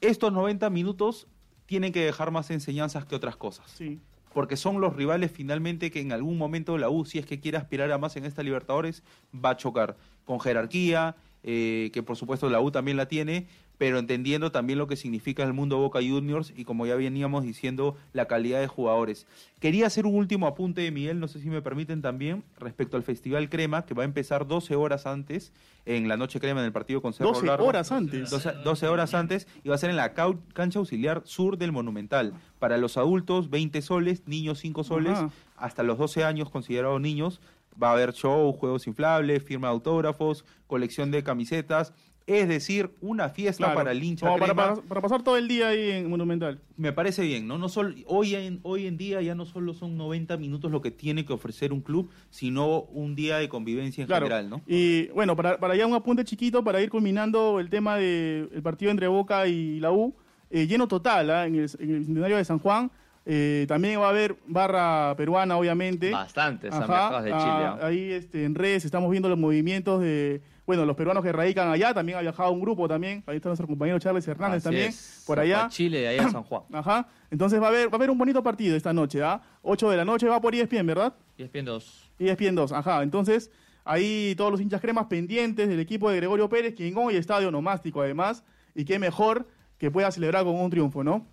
estos 0.00 0.32
90 0.32 0.70
minutos 0.70 1.28
tienen 1.68 1.92
que 1.92 2.00
dejar 2.04 2.30
más 2.30 2.50
enseñanzas 2.50 3.04
que 3.04 3.14
otras 3.14 3.36
cosas 3.36 3.70
Sí. 3.70 4.00
porque 4.32 4.56
son 4.56 4.80
los 4.80 4.96
rivales 4.96 5.30
finalmente 5.30 5.90
que 5.90 6.00
en 6.00 6.12
algún 6.12 6.38
momento 6.38 6.78
la 6.78 6.88
U, 6.88 7.04
si 7.04 7.18
es 7.18 7.26
que 7.26 7.40
quiere 7.40 7.58
aspirar 7.58 7.92
a 7.92 7.98
más 7.98 8.16
en 8.16 8.24
esta 8.24 8.42
Libertadores, 8.42 9.02
va 9.34 9.50
a 9.50 9.56
chocar 9.56 9.96
con 10.24 10.40
jerarquía, 10.40 11.14
eh, 11.42 11.90
que 11.92 12.02
por 12.02 12.16
supuesto 12.16 12.48
la 12.48 12.60
U 12.60 12.70
también 12.70 12.96
la 12.96 13.06
tiene, 13.06 13.46
pero 13.78 13.98
entendiendo 13.98 14.50
también 14.52 14.78
lo 14.78 14.88
que 14.88 14.96
significa 14.96 15.44
el 15.44 15.52
mundo 15.52 15.78
Boca 15.78 16.00
Juniors 16.00 16.52
y 16.56 16.64
como 16.64 16.84
ya 16.84 16.96
veníamos 16.96 17.44
diciendo, 17.44 17.96
la 18.12 18.26
calidad 18.26 18.60
de 18.60 18.66
jugadores. 18.66 19.26
Quería 19.60 19.86
hacer 19.86 20.04
un 20.04 20.16
último 20.16 20.46
apunte, 20.46 20.90
Miguel, 20.90 21.20
no 21.20 21.28
sé 21.28 21.40
si 21.40 21.48
me 21.48 21.62
permiten 21.62 22.02
también, 22.02 22.42
respecto 22.58 22.96
al 22.96 23.04
Festival 23.04 23.48
Crema, 23.48 23.86
que 23.86 23.94
va 23.94 24.02
a 24.02 24.06
empezar 24.06 24.46
12 24.46 24.74
horas 24.76 25.06
antes, 25.06 25.52
en 25.86 26.06
la 26.08 26.16
noche 26.16 26.38
crema 26.38 26.60
en 26.60 26.66
el 26.66 26.72
partido 26.72 27.00
con 27.00 27.12
Cerro 27.14 27.30
12 27.30 27.46
Largo. 27.46 27.66
horas 27.66 27.92
antes. 27.92 28.28
12, 28.28 28.52
12 28.64 28.88
horas 28.88 29.14
antes 29.14 29.48
y 29.64 29.68
va 29.68 29.76
a 29.76 29.78
ser 29.78 29.90
en 29.90 29.96
la 29.96 30.12
cancha 30.12 30.78
auxiliar 30.78 31.22
sur 31.24 31.56
del 31.56 31.72
Monumental. 31.72 32.34
Para 32.58 32.76
los 32.76 32.96
adultos, 32.98 33.48
20 33.48 33.80
soles, 33.80 34.22
niños 34.26 34.58
5 34.58 34.84
soles, 34.84 35.12
Ajá. 35.16 35.30
hasta 35.56 35.82
los 35.84 35.96
12 35.98 36.24
años 36.24 36.50
considerados 36.50 37.00
niños. 37.00 37.40
Va 37.80 37.90
a 37.90 37.92
haber 37.92 38.12
show, 38.12 38.52
juegos 38.52 38.88
inflables, 38.88 39.42
firma 39.44 39.68
de 39.68 39.74
autógrafos, 39.74 40.44
colección 40.66 41.12
de 41.12 41.22
camisetas. 41.22 41.92
Es 42.28 42.46
decir, 42.46 42.90
una 43.00 43.30
fiesta 43.30 43.64
Claro, 43.64 43.74
para 43.78 43.92
el 43.92 44.02
hincha 44.04 44.26
como 44.26 44.38
crema. 44.38 44.54
para- 44.74 44.82
para 44.82 45.00
pasar 45.00 45.22
todo 45.22 45.38
el 45.38 45.48
día 45.48 45.68
ahí 45.68 45.92
en 45.92 46.10
Monumental. 46.10 46.60
Me 46.76 46.92
parece 46.92 47.22
bien, 47.22 47.48
¿no? 47.48 47.56
no 47.56 47.70
solo, 47.70 47.94
hoy, 48.06 48.34
en, 48.34 48.60
hoy 48.64 48.86
en 48.86 48.98
día 48.98 49.22
ya 49.22 49.34
no 49.34 49.46
solo 49.46 49.72
son 49.72 49.96
90 49.96 50.36
minutos 50.36 50.70
lo 50.70 50.82
que 50.82 50.90
tiene 50.90 51.24
que 51.24 51.32
ofrecer 51.32 51.72
un 51.72 51.80
club, 51.80 52.10
sino 52.28 52.82
un 52.82 53.14
día 53.14 53.38
de 53.38 53.48
convivencia 53.48 54.02
en 54.02 54.08
Claro. 54.08 54.26
general, 54.26 54.50
¿no? 54.50 54.60
Y 54.66 55.06
bueno, 55.08 55.34
para, 55.36 55.58
para 55.58 55.74
ya 55.74 55.86
un 55.86 55.94
apunte 55.94 56.22
chiquito, 56.22 56.62
para 56.62 56.82
ir 56.82 56.90
culminando 56.90 57.60
el 57.60 57.70
tema 57.70 57.96
del 57.96 58.48
partido 58.62 58.90
entre 58.90 59.08
Boca 59.08 59.46
y 59.48 59.80
la 59.80 59.90
U, 59.90 60.14
eh, 60.50 60.66
lleno 60.66 60.86
total 60.86 61.30
¿ah? 61.30 61.46
en, 61.46 61.54
el, 61.54 61.70
en 61.80 61.94
el 61.94 62.04
Centenario 62.04 62.36
de 62.36 62.44
San 62.44 62.58
Juan. 62.58 62.90
Eh, 63.30 63.66
también 63.68 64.00
va 64.00 64.06
a 64.06 64.08
haber 64.08 64.36
barra 64.46 65.14
peruana, 65.14 65.58
obviamente. 65.58 66.10
Bastantes 66.10 66.72
han 66.72 66.86
viajado 66.86 67.22
de 67.22 67.30
Chile. 67.30 67.42
ah, 67.42 67.78
¿ah? 67.78 67.86
Ahí 67.86 68.10
este, 68.10 68.44
en 68.44 68.54
redes 68.54 68.86
estamos 68.86 69.10
viendo 69.10 69.28
los 69.28 69.38
movimientos 69.38 70.00
de, 70.00 70.40
bueno, 70.66 70.86
los 70.86 70.96
peruanos 70.96 71.22
que 71.22 71.30
radican 71.30 71.68
allá, 71.68 71.92
también 71.92 72.16
ha 72.16 72.22
viajado 72.22 72.50
un 72.52 72.60
grupo 72.62 72.88
también, 72.88 73.22
ahí 73.26 73.36
está 73.36 73.50
nuestro 73.50 73.66
compañero 73.66 73.98
Charles 73.98 74.26
Hernández 74.26 74.56
Así 74.56 74.64
también, 74.64 74.88
es. 74.88 75.24
por 75.26 75.38
allá. 75.38 75.58
Juan, 75.58 75.70
Chile, 75.70 76.08
allá 76.08 76.26
a 76.26 76.30
San 76.30 76.42
Juan. 76.42 76.62
Ajá, 76.72 77.06
entonces 77.30 77.60
va 77.60 77.66
a 77.66 77.68
haber, 77.68 77.88
va 77.88 77.92
a 77.92 77.96
haber 77.96 78.10
un 78.10 78.16
bonito 78.16 78.42
partido 78.42 78.74
esta 78.74 78.94
noche, 78.94 79.22
¿ah? 79.22 79.42
8 79.60 79.90
de 79.90 79.96
la 79.98 80.06
noche 80.06 80.26
va 80.26 80.40
por 80.40 80.54
ESPN, 80.54 80.86
¿verdad? 80.86 81.12
Y 81.36 81.42
es 81.42 81.52
bien 81.52 81.66
dos. 81.66 82.10
ESPN 82.18 82.54
2, 82.54 82.72
ajá. 82.72 83.02
Entonces, 83.02 83.50
ahí 83.84 84.32
todos 84.38 84.50
los 84.50 84.60
hinchas 84.62 84.80
cremas 84.80 85.04
pendientes 85.04 85.68
del 85.68 85.80
equipo 85.80 86.08
de 86.08 86.16
Gregorio 86.16 86.48
Pérez, 86.48 86.74
quien 86.74 86.96
hoy 86.96 87.16
estadio 87.16 87.50
nomástico 87.50 88.00
además, 88.00 88.42
y 88.74 88.86
qué 88.86 88.98
mejor 88.98 89.46
que 89.76 89.90
pueda 89.90 90.10
celebrar 90.10 90.44
con 90.44 90.54
un 90.54 90.70
triunfo, 90.70 91.04
¿no? 91.04 91.26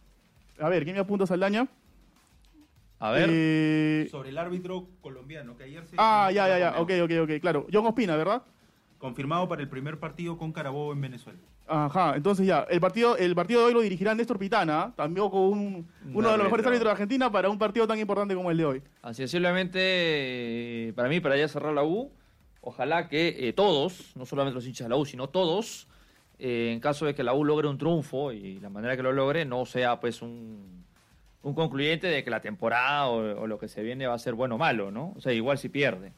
A 0.60 0.68
ver, 0.68 0.84
¿quién 0.84 0.96
me 0.96 1.02
apunta 1.02 1.26
Saldaña? 1.26 1.70
A 3.08 3.12
ver. 3.12 3.30
Eh, 3.32 4.08
Sobre 4.10 4.30
el 4.30 4.38
árbitro 4.38 4.88
colombiano, 5.02 5.56
que 5.58 5.64
ayer 5.66 5.86
se... 5.86 5.96
ah, 6.00 6.32
ya, 6.34 6.48
ya, 6.48 6.60
ya, 6.60 6.80
ok, 6.82 6.92
ok, 7.04 7.12
ok, 7.24 7.40
claro. 7.42 7.68
John 7.72 7.86
Ospina, 7.86 8.16
¿verdad? 8.16 8.42
Confirmado 8.98 9.48
para 9.48 9.62
el 9.62 9.70
primer 9.70 10.00
partido 10.00 10.38
con 10.38 10.52
Carabobo 10.52 10.94
en 10.94 11.02
Venezuela. 11.02 11.40
Ajá, 11.68 12.16
entonces 12.16 12.46
ya, 12.46 12.66
el 12.70 12.80
partido, 12.80 13.18
el 13.18 13.34
partido 13.36 13.62
de 13.62 13.66
hoy 13.68 13.74
lo 13.74 13.82
dirigirá 13.82 14.14
Néstor 14.14 14.38
Pitana, 14.38 14.94
también 14.96 15.28
con 15.30 15.42
un- 15.42 15.88
uno 16.14 16.32
de 16.32 16.38
los 16.38 16.46
mejores 16.46 16.66
árbitro. 16.66 16.70
árbitros 16.70 16.84
de 16.86 16.92
Argentina 16.92 17.32
para 17.32 17.50
un 17.50 17.58
partido 17.58 17.88
tan 17.88 18.00
importante 18.00 18.36
como 18.36 18.52
el 18.52 18.58
de 18.58 18.66
hoy. 18.66 18.82
Así 19.02 19.24
es, 19.24 19.32
simplemente 19.32 20.94
para 20.96 21.10
mí, 21.10 21.20
para 21.20 21.38
ya 21.38 21.48
cerrar 21.48 21.74
la 21.74 21.84
U, 21.84 22.12
ojalá 22.62 23.08
que 23.08 23.48
eh, 23.48 23.54
todos, 23.54 24.16
no 24.16 24.26
solamente 24.26 24.56
los 24.56 24.66
hinchas 24.68 24.86
de 24.86 24.90
la 24.90 24.96
U, 24.96 25.06
sino 25.06 25.28
todos, 25.30 25.88
eh, 26.40 26.72
en 26.74 26.80
caso 26.80 27.06
de 27.06 27.16
que 27.16 27.24
la 27.24 27.34
U 27.34 27.44
logre 27.44 27.68
un 27.68 27.78
triunfo 27.78 28.32
y 28.32 28.60
la 28.60 28.70
manera 28.70 28.96
que 28.96 29.04
lo 29.04 29.12
logre 29.12 29.46
no 29.46 29.66
sea 29.66 30.00
pues 30.00 30.22
un, 30.22 30.86
un 31.46 31.54
concluyente 31.54 32.08
de 32.08 32.24
que 32.24 32.32
la 32.32 32.42
temporada 32.42 33.08
o, 33.08 33.46
lo 33.46 33.60
que 33.60 33.68
se 33.68 33.84
viene 33.84 34.08
va 34.08 34.16
a 34.16 34.20
ser 34.20 34.34
bueno 34.34 34.56
o 34.56 34.58
malo, 34.58 34.90
¿no? 34.90 35.14
O 35.16 35.22
sea, 35.22 35.32
igual 35.32 35.60
si 35.60 35.70
pierde. 35.70 36.12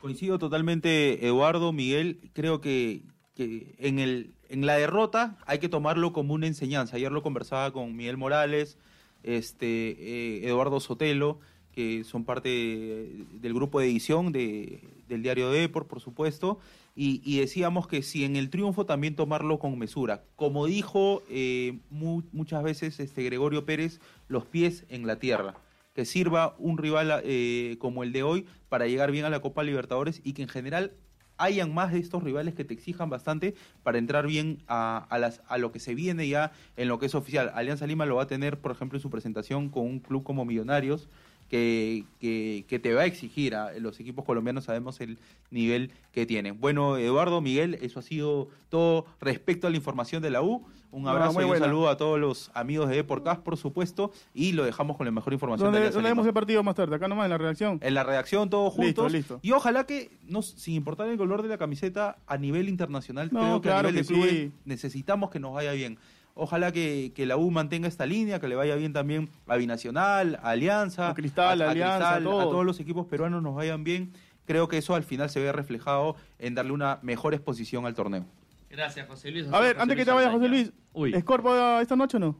Coincido 0.00 0.38
totalmente, 0.38 1.26
Eduardo, 1.26 1.70
Miguel. 1.74 2.18
Creo 2.32 2.62
que, 2.62 3.02
que 3.34 3.74
en, 3.78 3.98
el, 3.98 4.32
en 4.48 4.64
la 4.64 4.78
derrota 4.78 5.36
hay 5.44 5.58
que 5.58 5.68
tomarlo 5.68 6.14
como 6.14 6.32
una 6.32 6.46
enseñanza. 6.46 6.96
Ayer 6.96 7.12
lo 7.12 7.22
conversaba 7.22 7.70
con 7.70 7.94
Miguel 7.94 8.16
Morales, 8.16 8.78
este, 9.22 9.66
eh, 9.66 10.48
Eduardo 10.48 10.80
Sotelo, 10.80 11.38
que 11.74 12.04
son 12.04 12.24
parte 12.24 12.48
del 12.48 13.52
grupo 13.52 13.80
de 13.80 13.86
edición 13.88 14.32
de, 14.32 14.80
del 15.08 15.22
diario 15.22 15.50
Deport, 15.50 15.86
por 15.86 16.00
supuesto. 16.00 16.58
Y, 17.00 17.22
y 17.24 17.38
decíamos 17.38 17.86
que 17.86 18.02
si 18.02 18.24
en 18.24 18.34
el 18.34 18.50
triunfo 18.50 18.84
también 18.84 19.14
tomarlo 19.14 19.60
con 19.60 19.78
mesura. 19.78 20.24
Como 20.34 20.66
dijo 20.66 21.22
eh, 21.30 21.78
mu- 21.90 22.24
muchas 22.32 22.64
veces 22.64 22.98
este 22.98 23.22
Gregorio 23.22 23.64
Pérez, 23.64 24.00
los 24.26 24.44
pies 24.44 24.84
en 24.88 25.06
la 25.06 25.20
tierra 25.20 25.54
que 25.94 26.04
sirva 26.04 26.56
un 26.58 26.76
rival 26.76 27.22
eh, 27.22 27.76
como 27.78 28.02
el 28.02 28.12
de 28.12 28.24
hoy 28.24 28.46
para 28.68 28.88
llegar 28.88 29.12
bien 29.12 29.24
a 29.24 29.30
la 29.30 29.40
Copa 29.40 29.62
Libertadores 29.62 30.20
y 30.24 30.32
que 30.32 30.42
en 30.42 30.48
general 30.48 30.92
hayan 31.36 31.72
más 31.72 31.92
de 31.92 32.00
estos 32.00 32.24
rivales 32.24 32.54
que 32.54 32.64
te 32.64 32.74
exijan 32.74 33.10
bastante 33.10 33.54
para 33.84 33.98
entrar 33.98 34.26
bien 34.26 34.58
a, 34.66 34.98
a 35.08 35.18
las, 35.18 35.40
a 35.46 35.56
lo 35.56 35.70
que 35.70 35.78
se 35.78 35.94
viene 35.94 36.26
ya 36.26 36.50
en 36.76 36.88
lo 36.88 36.98
que 36.98 37.06
es 37.06 37.14
oficial. 37.14 37.52
Alianza 37.54 37.86
Lima 37.86 38.06
lo 38.06 38.16
va 38.16 38.24
a 38.24 38.26
tener, 38.26 38.58
por 38.58 38.72
ejemplo, 38.72 38.98
en 38.98 39.02
su 39.02 39.10
presentación 39.10 39.68
con 39.68 39.84
un 39.84 40.00
club 40.00 40.24
como 40.24 40.44
Millonarios, 40.44 41.08
que, 41.48 42.04
que, 42.20 42.64
que 42.68 42.78
te 42.78 42.94
va 42.94 43.02
a 43.02 43.06
exigir. 43.06 43.54
A 43.54 43.72
los 43.78 43.98
equipos 44.00 44.24
colombianos 44.24 44.64
sabemos 44.64 45.00
el 45.00 45.18
nivel 45.50 45.90
que 46.12 46.26
tienen. 46.26 46.60
Bueno, 46.60 46.96
Eduardo, 46.96 47.40
Miguel, 47.40 47.78
eso 47.80 48.00
ha 48.00 48.02
sido 48.02 48.48
todo 48.68 49.06
respecto 49.20 49.66
a 49.66 49.70
la 49.70 49.76
información 49.76 50.22
de 50.22 50.30
la 50.30 50.42
U. 50.42 50.66
Un 50.90 51.06
abrazo 51.06 51.38
y 51.40 51.44
un 51.44 51.50
buena. 51.50 51.66
saludo 51.66 51.90
a 51.90 51.98
todos 51.98 52.18
los 52.18 52.50
amigos 52.54 52.88
de 52.88 52.96
Deportcast, 52.96 53.42
por 53.42 53.58
supuesto, 53.58 54.10
y 54.32 54.52
lo 54.52 54.64
dejamos 54.64 54.96
con 54.96 55.04
la 55.04 55.12
mejor 55.12 55.34
información 55.34 55.66
de 55.66 55.66
¿Dónde, 55.66 55.78
Alianza 55.80 55.96
dónde 55.98 56.08
Lima. 56.08 56.14
vemos 56.14 56.26
el 56.26 56.32
partido 56.32 56.62
más 56.62 56.74
tarde? 56.76 56.96
Acá 56.96 57.08
nomás 57.08 57.26
en 57.26 57.30
la 57.30 57.36
redacción. 57.36 57.78
En 57.82 57.92
la 57.92 58.04
redacción 58.04 58.48
todos 58.48 58.72
juntos. 58.72 59.12
Listo, 59.12 59.34
listo. 59.34 59.40
Y 59.42 59.52
ojalá 59.52 59.84
que, 59.84 60.10
no, 60.26 60.40
sin 60.40 60.76
importar 60.76 61.06
el 61.10 61.18
color 61.18 61.42
de 61.42 61.48
la 61.50 61.58
camiseta, 61.58 62.16
a 62.26 62.38
nivel 62.38 62.70
internacional, 62.70 63.28
No, 63.30 63.40
creo 63.40 63.60
que 63.60 63.68
claro 63.68 63.88
a 63.88 63.90
nivel 63.92 64.06
de 64.06 64.14
clubes 64.14 64.30
sí. 64.30 64.52
necesitamos 64.64 65.28
que 65.28 65.38
nos 65.40 65.52
vaya 65.52 65.72
bien. 65.72 65.98
Ojalá 66.40 66.70
que, 66.70 67.12
que 67.16 67.26
la 67.26 67.36
U 67.36 67.50
mantenga 67.50 67.88
esta 67.88 68.06
línea, 68.06 68.38
que 68.38 68.46
le 68.46 68.54
vaya 68.54 68.76
bien 68.76 68.92
también 68.92 69.28
a 69.48 69.56
Binacional, 69.56 70.38
a 70.42 70.50
Alianza, 70.50 71.08
A 71.10 71.14
Cristal, 71.14 71.60
Alianza, 71.62 71.96
Cristal, 72.16 72.22
a 72.22 72.24
todos. 72.44 72.64
los 72.64 72.78
equipos 72.78 73.06
peruanos 73.06 73.42
nos 73.42 73.56
vayan 73.56 73.82
bien. 73.82 74.12
Creo 74.46 74.68
que 74.68 74.78
eso 74.78 74.94
al 74.94 75.02
final 75.02 75.28
se 75.30 75.40
ve 75.40 75.50
reflejado 75.52 76.14
en 76.38 76.54
darle 76.54 76.72
una 76.72 77.00
mejor 77.02 77.34
exposición 77.34 77.86
al 77.86 77.94
torneo. 77.94 78.24
Gracias, 78.70 79.08
José 79.08 79.30
Luis. 79.32 79.46
A 79.52 79.58
ver, 79.60 79.80
antes 79.80 79.96
que 79.96 80.04
te 80.04 80.10
vayas, 80.12 80.30
José 80.32 80.48
Luis, 80.48 80.72
Uy. 80.92 81.12
¿Scorpa 81.20 81.82
esta 81.82 81.96
noche 81.96 82.16
o 82.18 82.20
no? 82.20 82.36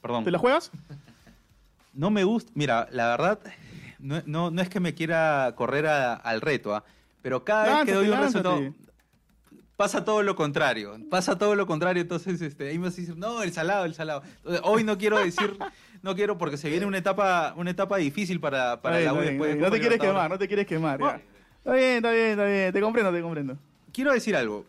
Perdón. 0.00 0.24
¿Te 0.24 0.30
la 0.30 0.38
juegas? 0.38 0.70
No 1.92 2.10
me 2.10 2.24
gusta, 2.24 2.52
mira, 2.54 2.88
la 2.90 3.08
verdad, 3.08 3.38
no, 3.98 4.20
no, 4.26 4.50
no 4.50 4.60
es 4.60 4.68
que 4.68 4.80
me 4.80 4.92
quiera 4.94 5.54
correr 5.56 5.86
a- 5.86 6.12
al 6.14 6.42
reto, 6.42 6.74
¿ah? 6.74 6.84
pero 7.22 7.42
cada 7.42 7.76
vez 7.78 7.86
que 7.86 7.92
doy 7.94 8.04
un 8.08 8.10
lánzate. 8.20 8.48
resultado, 8.48 8.74
pasa 9.76 10.04
todo 10.04 10.22
lo 10.22 10.34
contrario, 10.36 10.98
pasa 11.10 11.36
todo 11.38 11.54
lo 11.54 11.66
contrario, 11.66 12.02
entonces 12.02 12.40
este, 12.40 12.68
ahí 12.68 12.78
me 12.78 12.86
vas 12.86 12.94
a 12.94 13.00
decir, 13.00 13.16
no, 13.16 13.42
el 13.42 13.52
salado, 13.52 13.84
el 13.84 13.94
salado. 13.94 14.22
Entonces, 14.38 14.60
hoy 14.64 14.84
no 14.84 14.96
quiero 14.98 15.18
decir, 15.18 15.56
no 16.02 16.14
quiero 16.14 16.38
porque 16.38 16.56
se 16.56 16.70
viene 16.70 16.86
una 16.86 16.98
etapa, 16.98 17.54
una 17.56 17.70
etapa 17.70 17.96
difícil 17.98 18.40
para, 18.40 18.80
para 18.80 19.00
la 19.00 19.12
U 19.12 19.16
bien, 19.16 19.28
después 19.32 19.48
de 19.50 19.54
bien. 19.56 19.64
No 19.64 19.70
te 19.70 19.80
quieres 19.80 20.00
quemar, 20.00 20.30
no 20.30 20.38
te 20.38 20.46
quieres 20.48 20.66
quemar. 20.66 21.00
Está 21.58 21.72
bien, 21.74 21.96
está 21.96 22.10
bien, 22.12 22.30
está 22.30 22.44
bien. 22.46 22.72
Te 22.72 22.80
comprendo, 22.80 23.12
te 23.12 23.20
comprendo. 23.22 23.58
Quiero 23.92 24.12
decir 24.12 24.36
algo, 24.36 24.64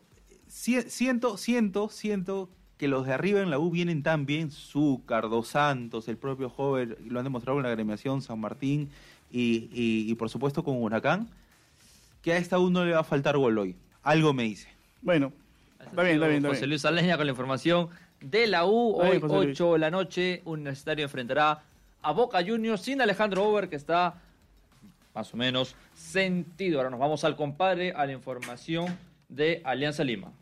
Si- 0.48 0.82
siento, 0.84 1.38
siento, 1.38 1.90
siento 1.90 2.50
que 2.78 2.88
los 2.88 3.06
de 3.06 3.14
arriba 3.14 3.42
en 3.42 3.50
la 3.50 3.60
U 3.60 3.72
vienen 3.72 4.04
tan 4.04 4.26
bien, 4.26 4.52
Zúcar, 4.52 5.30
Dos 5.30 5.48
Santos, 5.50 6.08
el 6.08 6.18
propio 6.18 6.50
Jover, 6.50 6.98
lo 7.08 7.20
han 7.20 7.24
demostrado 7.24 7.56
con 7.58 7.64
la 7.64 7.70
agremiación, 7.70 8.22
San 8.22 8.40
Martín 8.40 8.90
y, 9.32 9.70
y- 9.74 10.10
y 10.10 10.16
por 10.16 10.30
supuesto 10.30 10.64
con 10.64 10.82
Huracán, 10.82 11.28
que 12.22 12.34
a 12.34 12.38
esta 12.38 12.60
U 12.60 12.70
no 12.70 12.86
le 12.86 12.92
va 12.94 13.00
a 13.00 13.04
faltar 13.04 13.36
gol 13.38 13.58
hoy. 13.58 13.76
Algo 14.04 14.34
me 14.34 14.44
dice. 14.44 14.70
Bueno, 15.08 15.32
está 15.80 16.04
bien, 16.04 16.16
está 16.16 16.28
bien, 16.28 16.38
está 16.40 16.50
José 16.50 16.60
bien. 16.60 16.70
Luis 16.72 16.84
Aleña 16.84 17.16
con 17.16 17.26
la 17.28 17.32
información 17.32 17.88
de 18.20 18.46
la 18.46 18.66
U. 18.66 18.98
Hoy, 18.98 19.20
Luis. 19.20 19.58
8 19.58 19.72
de 19.72 19.80
la 19.80 19.90
noche, 19.90 20.42
Universitario 20.44 21.06
enfrentará 21.06 21.64
a 22.02 22.12
Boca 22.12 22.44
Juniors 22.46 22.82
sin 22.82 23.00
Alejandro 23.00 23.46
Over, 23.46 23.70
que 23.70 23.78
está 23.78 24.16
más 25.16 25.34
o 25.34 25.38
menos 25.38 25.78
sentido. 25.96 26.80
Ahora 26.80 26.90
nos 26.90 27.00
vamos 27.00 27.24
al 27.24 27.38
compadre, 27.38 27.94
a 27.94 28.06
la 28.06 28.12
información 28.12 28.98
de 29.30 29.62
Alianza 29.64 30.04
Lima. 30.04 30.34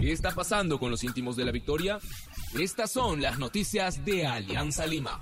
¿Qué 0.00 0.10
está 0.10 0.32
pasando 0.32 0.80
con 0.80 0.90
los 0.90 1.04
íntimos 1.04 1.36
de 1.36 1.44
la 1.44 1.52
victoria? 1.52 2.00
Estas 2.58 2.90
son 2.90 3.22
las 3.22 3.38
noticias 3.38 4.04
de 4.04 4.26
Alianza 4.26 4.84
Lima. 4.84 5.20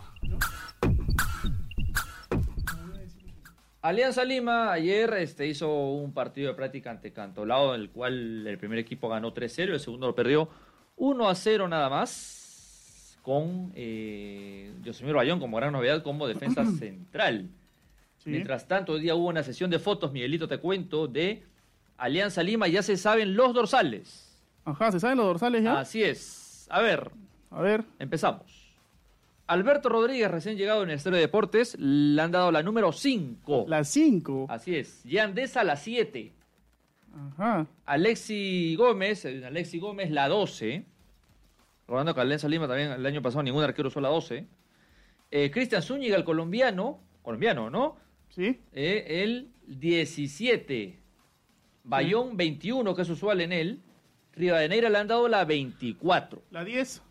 Alianza 3.82 4.24
Lima 4.24 4.72
ayer 4.72 5.12
este, 5.14 5.46
hizo 5.48 5.68
un 5.90 6.12
partido 6.12 6.48
de 6.48 6.54
práctica 6.54 6.90
ante 6.92 7.12
Cantolao, 7.12 7.74
en 7.74 7.80
el 7.80 7.90
cual 7.90 8.46
el 8.46 8.56
primer 8.56 8.78
equipo 8.78 9.08
ganó 9.08 9.34
3-0, 9.34 9.72
el 9.72 9.80
segundo 9.80 10.06
lo 10.06 10.14
perdió 10.14 10.48
1-0 10.96 11.68
nada 11.68 11.90
más, 11.90 13.18
con 13.22 13.72
eh, 13.74 14.72
Yosemir 14.82 15.14
Bayón 15.14 15.40
como 15.40 15.56
gran 15.56 15.72
novedad 15.72 16.02
como 16.04 16.28
defensa 16.28 16.64
central. 16.78 17.48
Sí. 18.18 18.30
Mientras 18.30 18.68
tanto, 18.68 18.92
hoy 18.92 19.00
día 19.00 19.16
hubo 19.16 19.26
una 19.26 19.42
sesión 19.42 19.68
de 19.68 19.80
fotos, 19.80 20.12
Miguelito, 20.12 20.46
te 20.46 20.58
cuento, 20.58 21.08
de 21.08 21.42
Alianza 21.96 22.40
Lima, 22.44 22.68
ya 22.68 22.82
se 22.82 22.96
saben 22.96 23.34
los 23.34 23.52
dorsales. 23.52 24.38
Ajá, 24.64 24.92
¿se 24.92 25.00
saben 25.00 25.18
los 25.18 25.26
dorsales 25.26 25.64
ya? 25.64 25.80
Así 25.80 26.04
es. 26.04 26.68
A 26.70 26.80
ver, 26.80 27.10
A 27.50 27.60
ver. 27.60 27.84
empezamos. 27.98 28.61
Alberto 29.52 29.90
Rodríguez, 29.90 30.30
recién 30.30 30.56
llegado 30.56 30.78
en 30.78 30.84
el 30.84 30.94
Ministerio 30.94 31.16
de 31.16 31.22
Deportes, 31.22 31.76
le 31.78 32.20
han 32.20 32.32
dado 32.32 32.50
la 32.50 32.62
número 32.62 32.90
5. 32.90 33.66
Las 33.68 33.88
5. 33.88 34.46
Así 34.48 34.76
es. 34.76 35.04
Yandesa 35.04 35.62
la 35.62 35.76
7. 35.76 36.32
Ajá. 37.14 37.66
Alexi 37.84 38.74
Gómez, 38.76 39.26
eh, 39.26 39.44
Alexi 39.44 39.78
Gómez, 39.78 40.10
la 40.10 40.28
12. 40.28 40.86
Recordando 41.82 42.14
que 42.14 42.20
Alianza 42.22 42.48
Lima 42.48 42.66
también 42.66 42.92
el 42.92 43.04
año 43.04 43.20
pasado 43.20 43.42
ningún 43.42 43.62
arquero 43.62 43.88
usó 43.88 44.00
la 44.00 44.08
12. 44.08 44.46
Eh, 45.30 45.50
Cristian 45.50 45.82
Zúñiga, 45.82 46.16
el 46.16 46.24
colombiano, 46.24 47.00
colombiano, 47.22 47.68
¿no? 47.68 47.96
¿Sí? 48.30 48.58
Eh, 48.72 49.22
el 49.22 49.50
17. 49.66 50.98
Bayón 51.84 52.38
21, 52.38 52.94
que 52.94 53.02
es 53.02 53.10
usual 53.10 53.42
en 53.42 53.52
él. 53.52 53.80
Rivadeneira 54.34 54.88
le 54.88 54.96
han 54.96 55.08
dado 55.08 55.28
la 55.28 55.44
24. 55.44 56.42
La 56.50 56.64
10. 56.64 57.02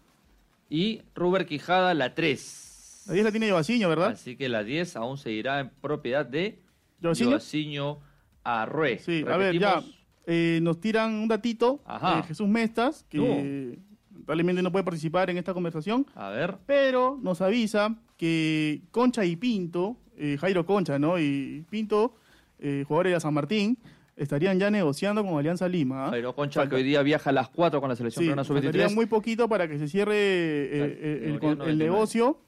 Y 0.74 1.02
Ruber 1.16 1.46
Quijada 1.46 1.94
la 1.94 2.16
3. 2.16 3.04
La 3.08 3.14
10 3.14 3.26
la 3.26 3.32
tiene 3.32 3.48
Yovaciño, 3.50 3.90
¿verdad? 3.90 4.12
Así 4.12 4.38
que 4.38 4.48
la 4.48 4.64
10 4.64 4.96
aún 4.96 5.18
seguirá 5.18 5.60
en 5.60 5.70
propiedad 5.82 6.26
de 6.26 6.60
¿Yovaciño? 7.02 8.00
Arrué. 8.44 8.98
Sí, 9.00 9.26
a 9.30 9.36
ver, 9.36 9.60
ya. 9.60 9.84
Eh, 10.26 10.60
nos 10.62 10.80
tiran 10.80 11.14
un 11.16 11.28
datito 11.28 11.82
Ajá. 11.86 12.16
de 12.18 12.24
Jesús 12.24 12.48
Mestas, 12.48 13.06
que 13.10 13.78
probablemente 14.24 14.62
no 14.62 14.72
puede 14.72 14.86
participar 14.86 15.30
en 15.30 15.38
esta 15.38 15.54
conversación, 15.54 16.06
A 16.16 16.30
ver. 16.30 16.58
pero 16.66 17.20
nos 17.22 17.42
avisa 17.42 17.98
que 18.16 18.82
Concha 18.92 19.26
y 19.26 19.36
Pinto, 19.36 19.98
eh, 20.16 20.38
Jairo 20.40 20.66
Concha, 20.66 20.98
¿no? 20.98 21.20
Y 21.20 21.66
Pinto, 21.70 22.16
eh, 22.60 22.86
jugadores 22.88 23.14
de 23.14 23.20
San 23.20 23.34
Martín, 23.34 23.78
estarían 24.24 24.60
ya 24.60 24.70
negociando 24.72 25.24
con 25.26 25.38
Alianza 25.38 25.68
Lima. 25.68 26.08
¿ah? 26.08 26.10
Jairo 26.12 26.34
Concha, 26.36 26.62
Falta- 26.62 26.70
que 26.70 26.76
hoy 26.78 26.84
día 26.84 27.02
viaja 27.02 27.30
a 27.30 27.34
las 27.34 27.50
4 27.50 27.80
con 27.82 27.90
la 27.90 27.96
selección 27.96 28.24
peruana 28.26 28.44
faltaría 28.44 28.88
sub-23. 28.90 28.96
muy 28.96 29.06
poquito 29.08 29.50
para 29.50 29.68
que 29.68 29.78
se 29.80 29.88
cierre 29.88 30.16
eh, 30.16 30.70
eh, 30.74 31.22
el, 31.26 31.34
categoría 31.34 31.40
con- 31.40 31.50
el 31.52 31.58
99. 31.78 31.92
negocio. 31.92 32.40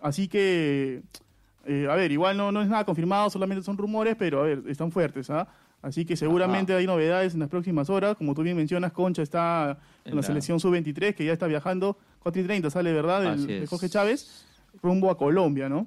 Así 0.00 0.28
que, 0.28 1.02
eh, 1.66 1.86
a 1.90 1.94
ver, 1.94 2.10
igual 2.12 2.36
no, 2.36 2.50
no 2.52 2.62
es 2.62 2.68
nada 2.68 2.84
confirmado, 2.84 3.28
solamente 3.30 3.62
son 3.62 3.76
rumores, 3.76 4.16
pero 4.18 4.40
a 4.40 4.44
ver, 4.44 4.62
están 4.68 4.90
fuertes, 4.90 5.28
¿ah? 5.30 5.46
Así 5.82 6.04
que 6.04 6.14
seguramente 6.16 6.74
hay 6.74 6.86
novedades 6.86 7.32
en 7.34 7.40
las 7.40 7.48
próximas 7.48 7.88
horas. 7.88 8.14
Como 8.16 8.34
tú 8.34 8.42
bien 8.42 8.54
mencionas, 8.56 8.92
Concha 8.92 9.22
está 9.22 9.78
en, 10.04 10.10
En 10.10 10.16
la, 10.16 10.20
la- 10.20 10.22
selección 10.26 10.60
sub-23, 10.60 11.14
que 11.14 11.24
ya 11.24 11.32
está 11.32 11.46
viajando. 11.46 11.96
4 12.18 12.42
y 12.42 12.44
30 12.44 12.68
sale, 12.70 12.92
¿verdad? 12.92 13.26
Así 13.28 13.46
de. 13.46 13.66
Jorge 13.66 13.88
Chávez, 13.88 14.46
rumbo 14.82 15.10
a 15.10 15.16
Colombia, 15.16 15.70
¿no? 15.70 15.86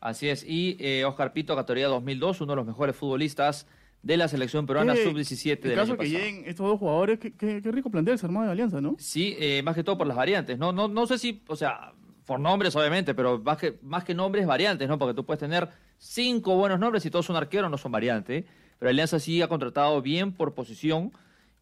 Así 0.00 0.28
es. 0.28 0.44
Y 0.46 0.76
eh, 0.78 1.04
Oscar 1.04 1.32
Pito, 1.32 1.56
categoría 1.56 1.88
2002, 1.88 2.42
uno 2.42 2.52
de 2.52 2.56
los 2.56 2.66
mejores 2.66 2.94
futbolistas 2.94 3.66
de 4.04 4.16
la 4.18 4.28
selección 4.28 4.66
peruana 4.66 4.94
Qué- 4.94 5.04
sub-17 5.04 5.52
En 5.54 5.60
del 5.70 5.74
caso 5.74 5.92
año 5.92 5.98
que 6.00 6.06
pasado. 6.06 6.24
lleguen 6.24 6.44
estos 6.48 6.66
dos 6.68 6.78
jugadores, 6.78 7.18
qué, 7.18 7.32
qué- 7.34 7.60
qué 7.62 7.72
rico 7.72 7.90
plantel 7.90 8.18
se 8.18 8.26
armado 8.26 8.46
de 8.46 8.52
Alianza, 8.52 8.80
¿no? 8.80 8.96
Sí, 8.98 9.34
eh, 9.38 9.62
más 9.64 9.74
que 9.74 9.82
todo 9.82 9.96
por 9.98 10.06
las 10.06 10.16
variantes, 10.16 10.58
¿no? 10.58 10.72
No, 10.72 10.88
no 10.88 11.06
sé 11.06 11.18
si, 11.18 11.42
o 11.48 11.56
sea, 11.56 11.92
por 12.26 12.38
nombres 12.38 12.76
obviamente, 12.76 13.14
pero 13.14 13.38
más 13.38 13.56
que, 13.58 13.78
más 13.82 14.04
que 14.04 14.14
nombres, 14.14 14.46
variantes, 14.46 14.88
¿no? 14.88 14.98
Porque 14.98 15.14
tú 15.14 15.24
puedes 15.24 15.40
tener 15.40 15.68
cinco 15.98 16.54
buenos 16.56 16.78
nombres 16.78 17.04
y 17.06 17.10
todos 17.10 17.24
son 17.26 17.36
arqueros, 17.36 17.70
no 17.70 17.78
son 17.78 17.92
variantes. 17.92 18.44
Pero 18.78 18.90
Alianza 18.90 19.18
sí 19.18 19.40
ha 19.42 19.48
contratado 19.48 20.00
bien 20.02 20.32
por 20.32 20.54
posición. 20.54 21.12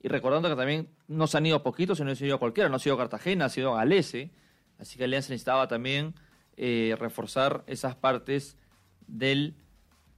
Y 0.04 0.08
recordando 0.08 0.48
que 0.48 0.56
también 0.56 0.88
no 1.06 1.28
se 1.28 1.36
han 1.38 1.46
ido 1.46 1.62
poquitos, 1.62 1.98
sino 1.98 2.12
se 2.16 2.24
han 2.24 2.28
ido 2.28 2.38
cualquiera. 2.40 2.68
No 2.68 2.74
ha 2.76 2.80
sido 2.80 2.96
Cartagena, 2.96 3.44
ha 3.44 3.48
sido 3.48 3.74
Galese. 3.74 4.30
Así 4.78 4.98
que 4.98 5.04
Alianza 5.04 5.30
necesitaba 5.30 5.68
también 5.68 6.14
eh, 6.56 6.96
reforzar 6.98 7.62
esas 7.68 7.94
partes 7.94 8.56
del 9.06 9.54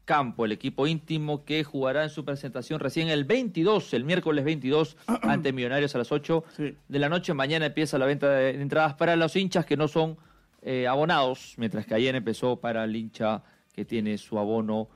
campo. 0.04 0.44
El 0.44 0.52
equipo 0.52 0.86
íntimo 0.86 1.44
que 1.44 1.64
jugará 1.64 2.02
en 2.04 2.10
su 2.10 2.24
presentación 2.24 2.78
recién 2.80 3.08
el 3.08 3.24
22, 3.24 3.94
el 3.94 4.04
miércoles 4.04 4.44
22, 4.44 4.96
ante 5.22 5.52
Millonarios 5.52 5.94
a 5.94 5.98
las 5.98 6.12
8 6.12 6.44
Sí. 6.56 6.74
de 6.88 6.98
la 6.98 7.08
noche. 7.08 7.32
Mañana 7.34 7.66
empieza 7.66 7.98
la 7.98 8.06
venta 8.06 8.28
de 8.30 8.50
entradas 8.60 8.94
para 8.94 9.16
los 9.16 9.34
hinchas 9.36 9.64
que 9.66 9.76
no 9.76 9.88
son 9.88 10.16
eh, 10.62 10.86
abonados, 10.86 11.54
mientras 11.58 11.86
que 11.86 11.94
ayer 11.94 12.14
empezó 12.14 12.56
para 12.56 12.84
el 12.84 12.94
hincha 12.96 13.42
que 13.74 13.84
tiene 13.84 14.16
su 14.18 14.38
abono 14.38 14.88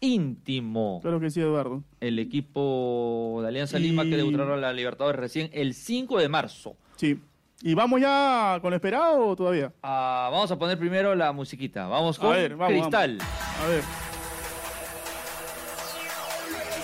íntimo. 0.00 1.00
Claro 1.02 1.18
que 1.20 1.30
sí, 1.30 1.40
Eduardo. 1.40 1.82
El 2.00 2.18
equipo 2.18 3.38
de 3.42 3.48
Alianza 3.48 3.78
Y- 3.78 3.82
Lima 3.82 4.04
que 4.04 4.16
debutará 4.16 4.54
a 4.54 4.56
la 4.56 4.72
Libertadores 4.72 5.18
recién 5.18 5.50
el 5.52 5.74
5 5.74 6.18
de 6.18 6.28
marzo. 6.28 6.76
Sí. 6.96 7.20
¿Y 7.62 7.74
vamos 7.74 8.00
ya 8.02 8.58
con 8.60 8.70
lo 8.70 8.76
esperado 8.76 9.28
o 9.28 9.34
todavía? 9.36 9.72
Ah, 9.82 10.28
vamos 10.30 10.50
a 10.50 10.58
poner 10.58 10.78
primero 10.78 11.14
la 11.14 11.32
musiquita. 11.32 11.86
Vamos 11.88 12.18
A 12.18 12.20
con 12.22 12.30
ver, 12.32 12.54
vamos, 12.54 12.72
Cristal. 12.82 13.18
A 13.64 13.66
ver. 13.68 13.82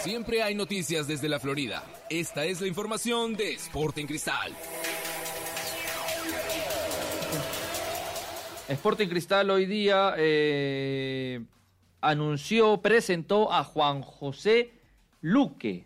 Siempre 0.03 0.43
hay 0.43 0.55
noticias 0.55 1.07
desde 1.07 1.29
la 1.29 1.39
Florida. 1.39 1.85
Esta 2.11 2.45
es 2.45 2.61
la 2.61 2.67
información 2.67 3.35
de 3.37 3.55
Sporting 3.55 4.07
Cristal. 4.07 4.53
Sporting 8.69 9.09
Cristal 9.09 9.51
hoy 9.51 9.67
día 9.67 10.15
eh, 10.17 11.41
anunció, 12.01 12.79
presentó 12.81 13.53
a 13.53 13.63
Juan 13.65 14.03
José 14.03 14.73
Luque 15.21 15.85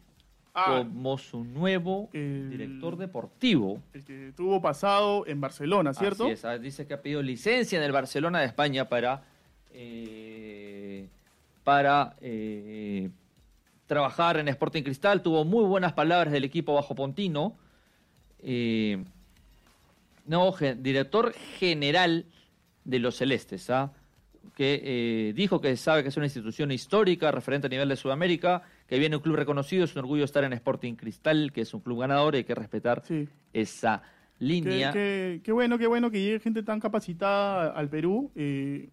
Ah. 0.59 0.77
como 0.79 1.19
su 1.19 1.45
nuevo 1.45 2.09
El- 2.15 2.49
director 2.49 2.97
deportivo. 2.97 3.83
El 3.93 4.05
que 4.07 4.33
tuvo 4.35 4.63
pasado 4.63 5.27
en 5.27 5.39
Barcelona, 5.39 5.93
¿cierto? 5.93 6.25
Así 6.25 6.33
es, 6.33 6.45
ah, 6.47 6.57
dice 6.57 6.87
que 6.87 6.95
ha 6.95 7.03
pedido 7.03 7.21
licencia 7.21 7.77
en 7.77 7.85
el 7.85 7.93
Barcelona 7.93 8.41
de 8.41 8.47
España 8.47 8.89
para, 8.89 9.23
eh, 9.75 11.07
para 11.63 12.17
eh, 12.23 13.11
trabajar 13.87 14.37
en 14.39 14.49
Sporting 14.49 14.83
Cristal. 14.83 15.23
Tuvo 15.23 15.45
muy 15.45 15.65
buenas 15.65 15.93
palabras 15.93 16.33
del 16.33 16.45
equipo 16.45 16.75
bajo 16.75 16.95
Pontino. 16.95 17.57
Eh, 18.43 19.03
no, 20.27 20.53
director 20.79 21.33
general 21.59 22.27
de 22.85 22.99
los 22.99 23.17
Celestes, 23.17 23.71
¿ah? 23.71 23.93
que 24.57 24.81
eh, 25.29 25.33
dijo 25.35 25.61
que 25.61 25.77
sabe 25.77 26.03
que 26.03 26.09
es 26.09 26.17
una 26.17 26.27
institución 26.27 26.71
histórica, 26.73 27.31
referente 27.31 27.67
a 27.67 27.71
nivel 27.71 27.89
de 27.89 27.97
Sudamérica, 27.97 28.63
que 28.89 28.99
viene 28.99 29.17
un 29.17 29.23
club 29.23 29.37
reconocido, 29.37 29.85
es 29.85 29.93
un 29.95 30.01
orgullo 30.01 30.25
estar 30.25 30.45
en 30.45 30.53
Sporting 30.53 30.95
Cristal, 30.95 31.53
que 31.53 31.61
es 31.63 31.75
un 31.75 31.81
club 31.81 32.01
ganador 32.01 32.35
y 32.35 32.39
hay 32.39 32.45
que 32.45 32.55
respetar 32.55 33.03
Sí. 33.07 33.29
esa 33.53 34.03
línea. 34.39 34.93
qué- 34.93 35.41
qué 35.45 35.53
bueno, 35.53 35.79
qué 35.79 35.87
bueno 35.87 36.11
que 36.11 36.21
llegue 36.21 36.41
gente 36.41 36.63
tan 36.63 36.79
capacitada 36.81 37.71
al 37.73 37.89
Perú. 37.89 38.31
Eh, 38.35 38.89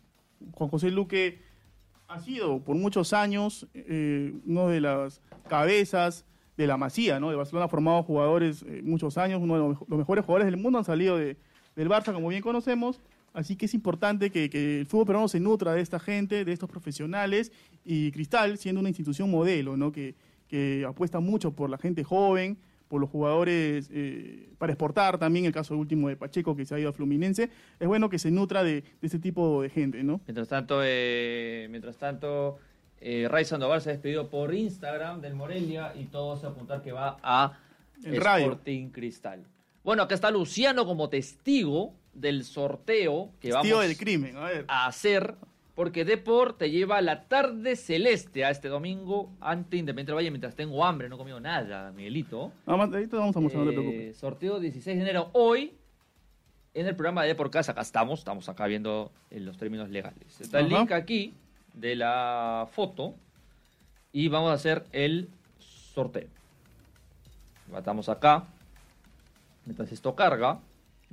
Juan 0.52 0.70
José 0.70 0.90
Luque 0.92 1.40
ha 2.08 2.20
sido 2.20 2.60
por 2.60 2.76
muchos 2.76 3.14
años 3.14 3.68
eh, 3.74 4.34
uno 4.46 4.68
de 4.70 4.82
las 4.82 5.22
cabezas 5.48 6.26
de 6.58 6.68
la 6.68 6.78
Masía, 6.78 7.20
¿no? 7.20 7.30
De 7.30 7.36
Barcelona 7.36 7.66
ha 7.66 7.70
formado 7.70 8.04
jugadores 8.04 8.64
eh, 8.68 8.82
muchos 8.84 9.18
años, 9.18 9.42
uno 9.42 9.54
de 9.56 9.60
los, 9.62 9.70
mejo- 9.72 9.86
los 9.90 9.98
mejores 10.00 10.26
jugadores 10.26 10.46
del 10.52 10.58
mundo 10.62 10.78
han 10.80 10.86
salido 10.86 11.18
de- 11.18 11.38
del 11.76 11.90
Barça, 11.90 12.14
como 12.14 12.28
bien 12.30 12.42
conocemos. 12.42 13.00
Así 13.34 13.56
que 13.56 13.66
es 13.66 13.74
importante 13.74 14.30
que, 14.30 14.46
el 14.80 14.86
fútbol 14.86 15.08
peruano 15.08 15.28
se 15.28 15.40
nutra 15.40 15.74
de 15.74 15.82
esta 15.82 16.00
gente, 16.00 16.46
de 16.46 16.52
estos 16.54 16.70
profesionales, 16.70 17.52
y 17.84 18.12
Cristal 18.12 18.60
siendo 18.60 18.80
una 18.80 18.90
institución 18.90 19.32
modelo, 19.32 19.76
¿no? 19.76 19.92
Que 19.92 20.14
apuesta 20.88 21.20
mucho 21.20 21.52
por 21.52 21.68
la 21.72 21.80
gente 21.80 22.04
joven, 22.04 22.58
por 22.94 23.02
los 23.02 23.10
jugadores 23.10 23.90
eh, 23.92 24.50
para 24.60 24.72
exportar 24.72 25.18
también, 25.18 25.46
el 25.46 25.52
caso 25.52 25.76
último 25.76 26.10
de 26.10 26.16
Pacheco 26.16 26.56
que 26.56 26.64
se 26.64 26.76
ha 26.76 26.80
ido 26.80 26.90
a 26.90 26.94
Fluminense, 26.94 27.50
es 27.80 27.88
bueno 27.88 28.08
que 28.08 28.20
se 28.20 28.30
nutra 28.30 28.64
de, 28.64 28.82
de 28.82 28.86
este 29.02 29.18
tipo 29.18 29.64
de 29.64 29.72
gente, 29.72 30.04
¿no? 30.04 30.22
Mientras 30.28 30.48
tanto, 30.48 30.80
eh, 30.84 31.66
mientras 31.72 31.98
tanto, 31.98 32.60
eh, 33.02 33.28
Ray 33.32 33.46
Sandoval 33.46 33.82
se 33.82 33.90
ha 33.90 33.94
despedido 33.94 34.30
por 34.30 34.54
Instagram 34.54 35.22
del 35.22 35.34
Morelia 35.34 35.92
y 35.96 36.04
todo 36.04 36.38
se 36.38 36.46
apuntar 36.46 36.84
que 36.84 36.92
va 36.92 37.18
a 37.24 37.58
El. 38.04 38.14
Sporting 38.14 38.90
Cristal. 38.90 39.44
Bueno, 39.84 40.04
acá 40.04 40.14
está 40.14 40.30
Luciano 40.30 40.86
como 40.86 41.10
testigo 41.10 41.96
del 42.14 42.44
sorteo 42.44 43.32
que 43.40 43.50
Testigo 43.50 43.78
vamos 43.78 43.88
del 43.88 43.98
crimen, 43.98 44.38
a 44.38 44.46
ver. 44.46 44.66
a 44.68 44.86
hacer, 44.86 45.34
porque 45.76 46.06
Deport 46.06 46.58
te 46.58 46.70
lleva 46.70 46.98
a 46.98 47.02
la 47.02 47.28
tarde 47.28 47.76
celeste 47.76 48.46
a 48.46 48.50
este 48.52 48.68
domingo 48.68 49.32
ante 49.42 49.78
Independiente 49.78 50.12
del 50.12 50.18
Valle 50.18 50.32
mientras 50.32 50.56
tengo 50.56 50.86
hambre, 50.86 51.10
no 51.10 51.16
he 51.16 51.18
comido 51.18 51.40
nada, 51.40 51.92
Miguelito. 51.92 52.52
Nada 52.68 52.86
más, 52.86 53.10
vamos 53.10 53.36
a 53.36 53.40
mostrar, 53.40 53.64
no 53.66 53.72
te 53.72 53.78
Eh, 53.78 53.80
preocupes. 53.82 54.18
sorteo 54.18 54.60
16 54.60 54.98
de 54.98 55.02
enero. 55.02 55.30
Hoy, 55.34 55.74
en 56.76 56.88
el 56.88 56.96
programa 56.96 57.24
de 57.24 57.34
Por 57.36 57.50
Casa, 57.50 57.72
acá 57.72 57.82
estamos, 57.82 58.20
estamos 58.20 58.48
acá 58.50 58.68
viendo 58.68 59.12
eh, 59.32 59.40
los 59.40 59.58
términos 59.58 59.90
legales. 59.90 60.40
Está 60.42 60.60
el 60.60 60.68
Ajá. 60.68 60.78
link 60.80 60.92
aquí 60.92 61.34
de 61.74 61.96
la 61.96 62.68
foto 62.72 63.16
y 64.12 64.28
vamos 64.28 64.52
a 64.52 64.54
hacer 64.54 64.84
el 64.92 65.28
sorteo. 65.60 66.28
Estamos 67.76 68.10
acá. 68.10 68.46
Mientras 69.66 69.92
esto 69.92 70.14
carga, 70.14 70.60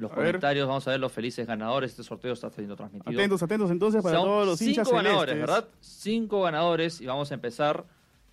los 0.01 0.11
A 0.13 0.15
ver. 0.17 0.27
comentarios, 0.29 0.67
vamos 0.67 0.87
a 0.89 0.91
ver 0.93 1.01
los 1.01 1.13
felices 1.13 1.47
ganadores. 1.47 1.91
Este 1.91 2.03
sorteo 2.03 2.33
está 2.33 2.51
siendo 2.51 2.75
transmitido. 2.77 3.13
Atentos, 3.13 3.43
atentos 3.43 3.71
entonces 3.71 4.03
para 4.03 4.17
Son 4.17 4.25
todos 4.27 4.47
los 4.47 4.63
hinchas 4.63 4.87
cinco 4.89 4.97
ganadores, 4.97 5.35
celestes. 5.35 5.55
¿verdad? 5.57 5.69
Cinco 5.81 6.43
ganadores 6.43 7.01
y 7.01 7.07
vamos 7.07 7.31
a 7.31 7.35
empezar 7.35 7.85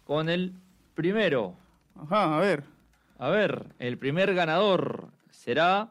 con 0.06 0.30
el 0.30 0.54
primero. 0.96 1.56
Ajá, 1.96 2.38
a 2.38 2.40
ver. 2.40 2.64
A 3.20 3.30
ver, 3.30 3.66
el 3.80 3.98
primer 3.98 4.34
ganador 4.34 5.10
será 5.32 5.90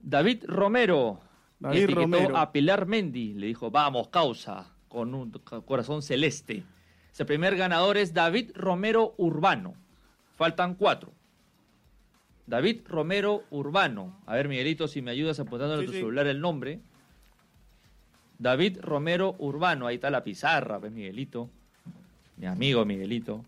David 0.00 0.44
Romero. 0.46 1.20
David 1.58 1.76
Etiquetó 1.84 2.00
Romero. 2.00 2.36
a 2.36 2.52
Pilar 2.52 2.86
Mendy. 2.86 3.34
Le 3.34 3.46
dijo, 3.48 3.70
vamos, 3.70 4.08
causa, 4.08 4.66
con 4.88 5.14
un 5.14 5.30
co- 5.30 5.62
corazón 5.66 6.02
celeste. 6.02 6.64
Ese 7.12 7.24
primer 7.26 7.56
ganador 7.56 7.96
es 7.98 8.14
David 8.14 8.52
Romero 8.54 9.14
Urbano. 9.18 9.74
Faltan 10.36 10.74
cuatro. 10.74 11.12
David 12.46 12.80
Romero 12.88 13.44
Urbano. 13.50 14.20
A 14.26 14.34
ver, 14.34 14.48
Miguelito, 14.48 14.88
si 14.88 15.02
me 15.02 15.10
ayudas 15.12 15.38
apuntando 15.40 15.74
en 15.74 15.80
Sí, 15.80 15.86
tu 15.86 15.92
sí. 15.92 15.98
celular 15.98 16.26
el 16.26 16.40
nombre. 16.40 16.80
David 18.38 18.78
Romero 18.80 19.36
Urbano. 19.38 19.86
Ahí 19.86 19.96
está 19.96 20.10
la 20.10 20.24
pizarra, 20.24 20.80
pues, 20.80 20.92
Miguelito. 20.92 21.50
Mi 22.36 22.46
amigo 22.46 22.84
Miguelito. 22.84 23.44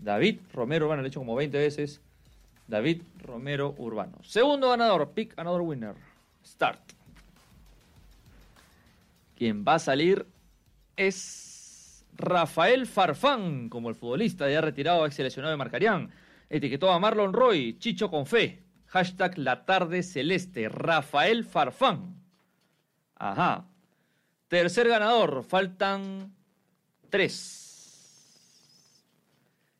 David 0.00 0.40
Romero 0.52 0.86
Urbano, 0.86 1.02
lo 1.02 1.06
he 1.06 1.08
hecho 1.08 1.20
como 1.20 1.34
20 1.36 1.56
veces. 1.58 2.00
David 2.66 3.02
Romero 3.20 3.74
Urbano. 3.78 4.18
Segundo 4.22 4.70
ganador, 4.70 5.10
pick 5.12 5.38
another 5.38 5.60
winner. 5.62 5.94
Start. 6.44 6.80
Quien 9.36 9.64
va 9.66 9.74
a 9.74 9.78
salir 9.78 10.26
es 10.96 12.04
Rafael 12.16 12.86
Farfán, 12.86 13.68
como 13.68 13.88
el 13.88 13.94
futbolista 13.94 14.50
ya 14.50 14.60
retirado, 14.60 15.06
ex 15.06 15.14
seleccionado 15.14 15.50
de 15.52 15.56
Marcarián. 15.56 16.10
Etiquetó 16.52 16.92
a 16.92 16.98
Marlon 16.98 17.32
Roy, 17.32 17.78
Chicho 17.78 18.10
con 18.10 18.26
fe. 18.26 18.62
Hashtag 18.84 19.38
la 19.38 19.64
tarde 19.64 20.02
celeste. 20.02 20.68
Rafael 20.68 21.46
Farfán. 21.46 22.22
Ajá. 23.14 23.64
Tercer 24.48 24.86
ganador, 24.86 25.44
faltan 25.44 26.34
tres. 27.08 28.36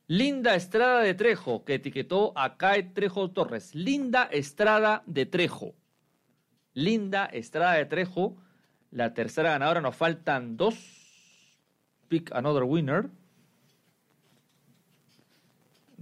Linda 0.07 0.55
Estrada 0.55 1.01
de 1.01 1.13
Trejo, 1.13 1.63
que 1.63 1.75
etiquetó 1.75 2.33
a 2.35 2.57
Cae 2.57 2.81
Trejo 2.81 3.29
Torres. 3.29 3.75
Linda 3.75 4.23
Estrada 4.31 5.03
de 5.05 5.27
Trejo. 5.27 5.75
Linda 6.73 7.25
Estrada 7.25 7.75
de 7.75 7.85
Trejo. 7.85 8.35
La 8.89 9.13
tercera 9.13 9.51
ganadora, 9.51 9.79
nos 9.79 9.95
faltan 9.95 10.57
dos. 10.57 10.73
Pick 12.07 12.31
another 12.33 12.63
winner. 12.63 13.11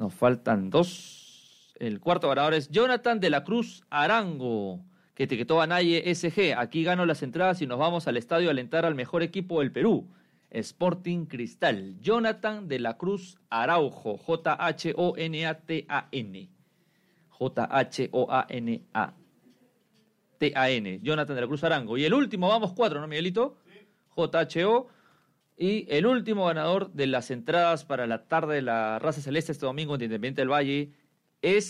Nos 0.01 0.13
faltan 0.15 0.71
dos. 0.71 1.75
El 1.77 1.99
cuarto 1.99 2.27
ganador 2.27 2.55
es 2.55 2.69
Jonathan 2.69 3.19
de 3.19 3.29
la 3.29 3.43
Cruz 3.43 3.83
Arango, 3.91 4.83
que 5.13 5.25
etiquetó 5.25 5.61
a 5.61 5.67
Naye 5.67 6.15
SG. 6.15 6.57
Aquí 6.57 6.83
gano 6.83 7.05
las 7.05 7.21
entradas 7.21 7.61
y 7.61 7.67
nos 7.67 7.77
vamos 7.77 8.07
al 8.07 8.17
estadio 8.17 8.47
a 8.47 8.51
alentar 8.51 8.83
al 8.83 8.95
mejor 8.95 9.21
equipo 9.21 9.59
del 9.59 9.71
Perú. 9.71 10.07
Sporting 10.49 11.27
Cristal. 11.27 11.99
Jonathan 12.01 12.67
de 12.67 12.79
la 12.79 12.97
Cruz 12.97 13.37
Araujo. 13.51 14.17
J-H-O-N-A-T-A-N. 14.17 14.89
J-H-O-A-N-A. 17.29 19.13
T-A-N. 20.39 20.99
Jonathan 21.03 21.35
de 21.35 21.41
la 21.41 21.47
Cruz 21.47 21.63
Arango. 21.63 21.95
Y 21.99 22.05
el 22.05 22.15
último, 22.15 22.47
vamos 22.47 22.73
cuatro, 22.73 22.99
¿no, 22.99 23.07
Miguelito? 23.07 23.55
J-H-O. 24.15 24.87
Y 25.61 25.85
el 25.89 26.07
último 26.07 26.47
ganador 26.47 26.91
de 26.91 27.05
las 27.05 27.29
entradas 27.29 27.85
para 27.85 28.07
la 28.07 28.23
tarde 28.23 28.55
de 28.55 28.61
la 28.63 28.97
raza 28.97 29.21
celeste 29.21 29.51
este 29.51 29.67
domingo 29.67 29.93
en 29.93 30.01
Independiente 30.01 30.41
del 30.41 30.49
Valle 30.49 30.89
es 31.43 31.67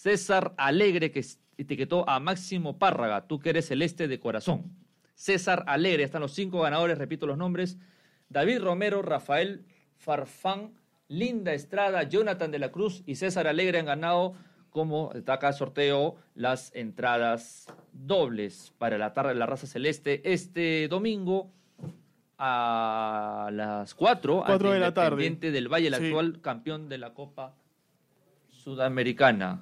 César 0.00 0.54
Alegre, 0.56 1.10
que 1.10 1.22
etiquetó 1.58 2.08
a 2.08 2.20
Máximo 2.20 2.78
Párraga, 2.78 3.26
tú 3.26 3.38
que 3.38 3.50
eres 3.50 3.68
celeste 3.68 4.08
de 4.08 4.18
corazón. 4.18 4.72
César 5.14 5.62
Alegre, 5.66 6.04
están 6.04 6.22
los 6.22 6.32
cinco 6.32 6.62
ganadores, 6.62 6.96
repito 6.96 7.26
los 7.26 7.36
nombres. 7.36 7.76
David 8.30 8.62
Romero, 8.62 9.02
Rafael 9.02 9.66
Farfán, 9.98 10.72
Linda 11.06 11.52
Estrada, 11.52 12.04
Jonathan 12.04 12.50
de 12.50 12.60
la 12.60 12.72
Cruz 12.72 13.02
y 13.04 13.16
César 13.16 13.46
Alegre 13.46 13.78
han 13.78 13.84
ganado 13.84 14.32
como 14.70 15.12
está 15.12 15.34
acá 15.34 15.52
sorteo 15.52 16.16
las 16.34 16.74
entradas 16.74 17.66
dobles 17.92 18.72
para 18.78 18.96
la 18.96 19.12
tarde 19.12 19.34
de 19.34 19.38
la 19.38 19.44
raza 19.44 19.66
celeste 19.66 20.32
este 20.32 20.88
domingo 20.88 21.52
a 22.42 23.50
las 23.52 23.94
4, 23.94 24.42
Cuatro 24.46 24.70
de 24.72 24.80
la 24.80 24.94
tarde. 24.94 25.08
Independiente 25.26 25.50
del 25.52 25.68
Valle, 25.68 25.88
el 25.88 25.94
Sí. 25.94 26.04
actual 26.06 26.40
campeón 26.40 26.88
de 26.88 26.96
la 26.98 27.12
Copa 27.12 27.54
Sudamericana. 28.48 29.60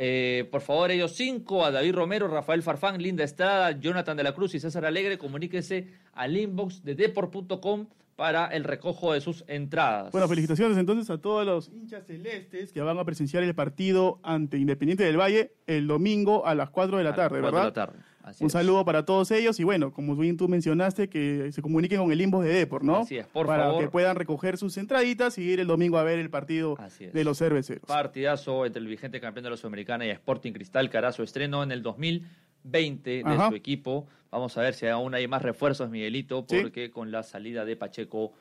Eh, 0.00 0.48
por 0.50 0.60
favor, 0.60 0.90
ellos 0.90 1.12
cinco, 1.12 1.64
a 1.64 1.70
David 1.72 1.94
Romero, 1.94 2.28
Rafael 2.28 2.62
Farfán, 2.62 3.02
Linda 3.02 3.24
Estrada, 3.24 3.72
Jonathan 3.72 4.16
de 4.16 4.22
la 4.22 4.32
Cruz 4.32 4.54
y 4.54 4.60
César 4.60 4.84
Alegre, 4.84 5.18
comuníquense 5.18 5.88
al 6.12 6.36
inbox 6.36 6.84
de 6.84 6.94
deport.com 6.94 7.86
para 8.14 8.46
el 8.46 8.64
recojo 8.64 9.12
de 9.12 9.20
sus 9.20 9.44
entradas. 9.48 10.10
Bueno, 10.12 10.26
felicitaciones 10.28 10.76
entonces 10.76 11.08
a 11.10 11.18
todos 11.18 11.46
los 11.46 11.68
hinchas 11.68 12.04
celestes 12.06 12.72
que 12.72 12.80
van 12.80 12.98
a 12.98 13.04
presenciar 13.04 13.42
el 13.44 13.54
partido 13.54 14.18
ante 14.24 14.58
Independiente 14.58 15.04
del 15.04 15.16
Valle 15.18 15.52
el 15.66 15.86
domingo 15.86 16.44
a 16.46 16.54
las 16.56 16.70
4 16.70 16.98
de 16.98 17.04
la 17.04 17.10
A 17.10 17.14
tarde, 17.14 17.40
cuatro 17.40 17.46
de 17.46 17.52
¿verdad? 17.52 17.64
la 17.64 17.72
tarde. 17.72 17.98
Así 18.28 18.44
Un 18.44 18.48
es. 18.48 18.52
saludo 18.52 18.84
para 18.84 19.04
todos 19.04 19.30
ellos 19.30 19.58
y 19.60 19.64
bueno, 19.64 19.92
como 19.92 20.14
bien 20.16 20.36
tú 20.36 20.48
mencionaste, 20.48 21.08
que 21.08 21.50
se 21.52 21.60
comuniquen 21.62 21.98
con 22.00 22.12
el 22.12 22.20
inbox 22.20 22.44
de 22.44 22.52
Depor, 22.54 22.84
¿no? 22.84 22.96
Así 22.98 23.16
es, 23.18 23.26
por 23.26 23.46
para 23.46 23.64
favor. 23.64 23.82
que 23.84 23.88
puedan 23.90 24.16
recoger 24.16 24.56
sus 24.58 24.76
entraditas 24.76 25.36
y 25.38 25.42
ir 25.42 25.60
el 25.60 25.66
domingo 25.66 25.98
a 25.98 26.02
ver 26.02 26.18
el 26.18 26.30
partido 26.30 26.76
de 27.12 27.24
los 27.24 27.38
cerveceros. 27.38 27.84
Partidazo 27.86 28.66
entre 28.66 28.80
el 28.80 28.86
vigente 28.88 29.20
campeón 29.20 29.44
de 29.44 29.50
la 29.50 29.56
Sudamericana 29.56 30.06
y 30.06 30.10
Sporting 30.10 30.52
Cristal, 30.52 30.88
que 30.90 30.98
hará 30.98 31.12
su 31.12 31.22
estreno 31.22 31.62
en 31.62 31.72
el 31.72 31.82
2020 31.82 33.10
de 33.10 33.22
Ajá. 33.24 33.48
su 33.48 33.54
equipo. 33.54 34.06
Vamos 34.30 34.56
a 34.58 34.60
ver 34.62 34.74
si 34.74 34.86
aún 34.86 35.14
hay 35.14 35.26
más 35.26 35.42
refuerzos, 35.42 35.88
Miguelito, 35.90 36.44
Sí. 36.48 36.58
porque 36.62 36.90
con 36.90 37.10
la 37.10 37.22
salida 37.22 37.64
de 37.64 37.76
Pacheco, 37.76 38.32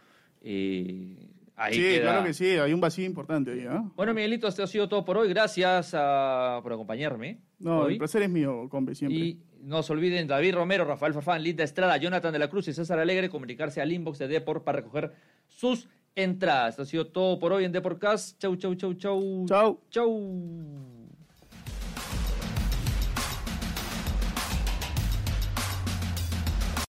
eh, 0.41 1.15
ahí 1.56 1.73
sí, 1.73 1.82
queda. 1.82 2.02
claro 2.02 2.26
que 2.26 2.34
sí, 2.34 2.45
hay 2.52 2.73
un 2.73 2.82
vacío 2.82 3.06
importante 3.06 3.52
ahí, 3.52 3.65
¿ah? 3.69 3.84
Bueno, 3.95 4.13
Miguelito, 4.13 4.47
esto 4.47 4.63
ha 4.63 4.67
sido 4.67 4.88
todo 4.89 5.06
por 5.06 5.17
hoy. 5.17 5.30
Gracias 5.30 5.91
ah, 5.93 6.60
por 6.62 6.73
acompañarme. 6.73 7.39
No, 7.60 7.82
hoy. 7.82 7.93
el 7.93 7.97
placer 8.00 8.21
es 8.23 8.30
mío, 8.30 8.67
combe, 8.69 8.93
siempre. 8.95 9.17
Y 9.17 9.39
no 9.62 9.84
se 9.84 9.93
olviden, 9.93 10.28
David 10.28 10.56
Romero, 10.56 10.86
Rafael 10.86 11.13
Farfán, 11.13 11.43
Linda 11.43 11.63
Estrada, 11.63 11.98
Jonathan 11.98 12.34
de 12.34 12.39
la 12.39 12.50
Cruz 12.50 12.67
y 12.67 12.74
César 12.74 13.00
Alegre, 13.00 13.30
comunicarse 13.30 13.82
al 13.82 13.91
inbox 13.91 14.20
de 14.20 14.28
Deport 14.28 14.63
para 14.63 14.78
recoger 14.78 15.13
sus 15.48 15.88
entradas. 16.15 16.72
Esto 16.72 16.84
ha 16.84 16.86
sido 16.86 17.08
todo 17.08 17.39
por 17.39 17.54
hoy 17.54 17.65
en 17.65 17.72
Deportcast. 17.72 18.39
Chau, 18.39 18.56
chau, 18.56 18.76
chau, 18.76 18.93
chau. 18.96 19.46
Chao. 19.48 19.82
Chau. 19.89 20.97